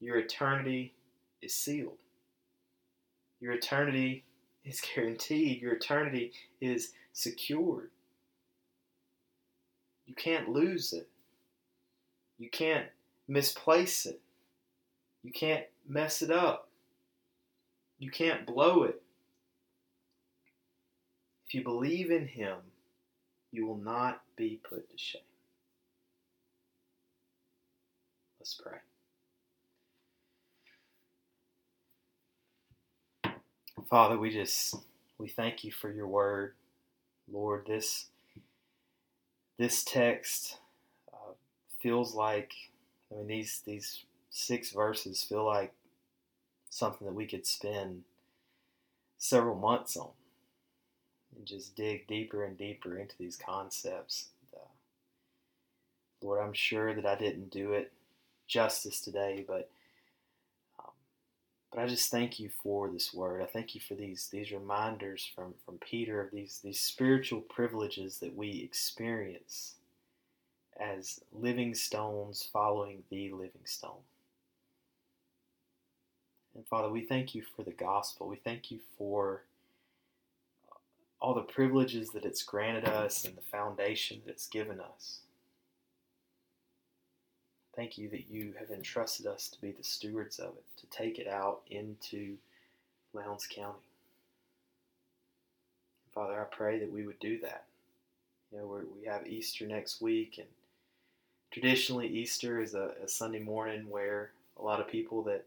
your 0.00 0.18
eternity 0.18 0.92
is 1.40 1.54
sealed. 1.54 1.98
Your 3.40 3.52
eternity 3.52 4.24
is 4.64 4.80
guaranteed. 4.94 5.60
Your 5.60 5.74
eternity 5.74 6.32
is 6.60 6.92
secured. 7.12 7.90
You 10.06 10.14
can't 10.14 10.48
lose 10.50 10.92
it. 10.92 11.08
You 12.38 12.50
can't 12.50 12.86
misplace 13.26 14.06
it. 14.06 14.20
You 15.24 15.32
can't 15.32 15.64
mess 15.88 16.22
it 16.22 16.30
up. 16.30 16.68
You 17.98 18.10
can't 18.10 18.46
blow 18.46 18.82
it. 18.84 19.02
If 21.46 21.54
you 21.54 21.64
believe 21.64 22.10
in 22.10 22.26
Him, 22.26 22.58
you 23.50 23.66
will 23.66 23.78
not 23.78 24.20
be 24.36 24.60
put 24.68 24.90
to 24.90 24.98
shame. 24.98 25.22
Let's 28.38 28.60
pray. 28.62 28.78
Father, 33.88 34.18
we 34.18 34.30
just 34.30 34.74
we 35.18 35.28
thank 35.28 35.64
you 35.64 35.72
for 35.72 35.90
your 35.90 36.08
word, 36.08 36.52
Lord. 37.32 37.64
This 37.66 38.08
this 39.56 39.84
text 39.84 40.58
uh, 41.12 41.32
feels 41.80 42.14
like, 42.14 42.52
I 43.10 43.16
mean, 43.16 43.26
these 43.28 43.62
these 43.64 44.04
six 44.34 44.72
verses 44.72 45.22
feel 45.22 45.44
like 45.44 45.72
something 46.68 47.06
that 47.06 47.14
we 47.14 47.24
could 47.24 47.46
spend 47.46 48.02
several 49.16 49.54
months 49.54 49.96
on 49.96 50.10
and 51.36 51.46
just 51.46 51.76
dig 51.76 52.08
deeper 52.08 52.44
and 52.44 52.58
deeper 52.58 52.98
into 52.98 53.14
these 53.16 53.36
concepts. 53.36 54.30
And, 54.52 54.60
uh, 54.60 54.66
Lord, 56.20 56.42
I'm 56.42 56.52
sure 56.52 56.92
that 56.94 57.06
I 57.06 57.14
didn't 57.14 57.50
do 57.50 57.72
it 57.74 57.92
justice 58.48 59.00
today, 59.00 59.44
but 59.46 59.70
um, 60.80 60.90
but 61.72 61.80
I 61.80 61.86
just 61.86 62.10
thank 62.10 62.40
you 62.40 62.50
for 62.60 62.88
this 62.88 63.14
word. 63.14 63.40
I 63.40 63.46
thank 63.46 63.76
you 63.76 63.80
for 63.80 63.94
these 63.94 64.28
these 64.32 64.50
reminders 64.50 65.30
from 65.32 65.54
from 65.64 65.78
Peter 65.78 66.20
of 66.20 66.32
these 66.32 66.58
these 66.62 66.80
spiritual 66.80 67.40
privileges 67.40 68.18
that 68.18 68.36
we 68.36 68.62
experience 68.64 69.74
as 70.76 71.20
living 71.32 71.72
stones 71.72 72.48
following 72.52 73.04
the 73.10 73.30
living 73.30 73.64
stone. 73.64 74.02
And 76.54 76.66
Father, 76.66 76.88
we 76.88 77.00
thank 77.02 77.34
you 77.34 77.42
for 77.42 77.62
the 77.62 77.72
gospel. 77.72 78.28
We 78.28 78.36
thank 78.36 78.70
you 78.70 78.78
for 78.96 79.42
all 81.20 81.34
the 81.34 81.40
privileges 81.40 82.10
that 82.10 82.24
it's 82.24 82.42
granted 82.42 82.84
us 82.84 83.24
and 83.24 83.36
the 83.36 83.42
foundation 83.42 84.20
that 84.24 84.32
it's 84.32 84.46
given 84.46 84.80
us. 84.80 85.20
Thank 87.74 87.98
you 87.98 88.08
that 88.10 88.30
you 88.30 88.54
have 88.58 88.70
entrusted 88.70 89.26
us 89.26 89.48
to 89.48 89.60
be 89.60 89.72
the 89.72 89.82
stewards 89.82 90.38
of 90.38 90.50
it, 90.50 90.64
to 90.80 90.86
take 90.96 91.18
it 91.18 91.26
out 91.26 91.62
into 91.70 92.36
Lowndes 93.14 93.48
County. 93.48 93.78
Father, 96.14 96.40
I 96.40 96.44
pray 96.54 96.78
that 96.78 96.92
we 96.92 97.04
would 97.04 97.18
do 97.18 97.40
that. 97.40 97.64
You 98.52 98.58
know, 98.58 98.80
we 99.00 99.08
have 99.08 99.26
Easter 99.26 99.66
next 99.66 100.00
week, 100.00 100.38
and 100.38 100.46
traditionally 101.50 102.06
Easter 102.06 102.60
is 102.60 102.74
a, 102.74 102.92
a 103.02 103.08
Sunday 103.08 103.40
morning 103.40 103.90
where 103.90 104.30
a 104.60 104.62
lot 104.62 104.78
of 104.78 104.86
people 104.86 105.22
that 105.22 105.44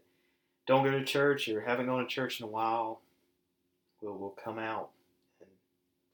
don't 0.68 0.84
go 0.84 0.90
to 0.90 1.02
church 1.02 1.48
or 1.48 1.62
haven't 1.62 1.86
gone 1.86 2.00
to 2.00 2.06
church 2.06 2.40
in 2.40 2.44
a 2.44 2.48
while 2.48 3.00
will, 4.02 4.18
will 4.18 4.36
come 4.44 4.58
out 4.58 4.90
and 5.40 5.48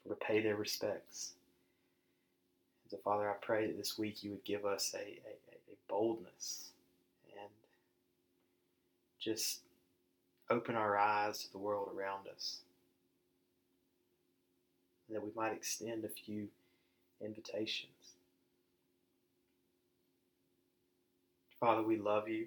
to 0.08 0.14
pay 0.24 0.40
their 0.40 0.54
respects. 0.54 1.32
So, 2.88 2.96
Father, 3.02 3.28
I 3.28 3.34
pray 3.42 3.66
that 3.66 3.76
this 3.76 3.98
week 3.98 4.22
you 4.22 4.30
would 4.30 4.44
give 4.44 4.64
us 4.64 4.94
a, 4.94 4.98
a, 4.98 5.02
a 5.02 5.76
boldness 5.88 6.68
and 7.32 7.50
just 9.18 9.62
open 10.48 10.76
our 10.76 10.96
eyes 10.96 11.38
to 11.38 11.50
the 11.50 11.58
world 11.58 11.90
around 11.96 12.28
us. 12.32 12.58
And 15.08 15.16
that 15.16 15.24
we 15.24 15.30
might 15.34 15.52
extend 15.52 16.04
a 16.04 16.08
few 16.08 16.46
invitations. 17.20 17.90
Father, 21.58 21.82
we 21.82 21.96
love 21.96 22.28
you. 22.28 22.46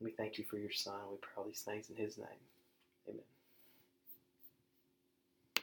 We 0.00 0.10
thank 0.10 0.38
you 0.38 0.44
for 0.44 0.58
your 0.58 0.72
Son. 0.72 0.94
We 1.10 1.16
pray 1.18 1.32
all 1.38 1.44
these 1.44 1.62
things 1.62 1.90
in 1.90 1.96
his 1.96 2.18
name. 2.18 2.26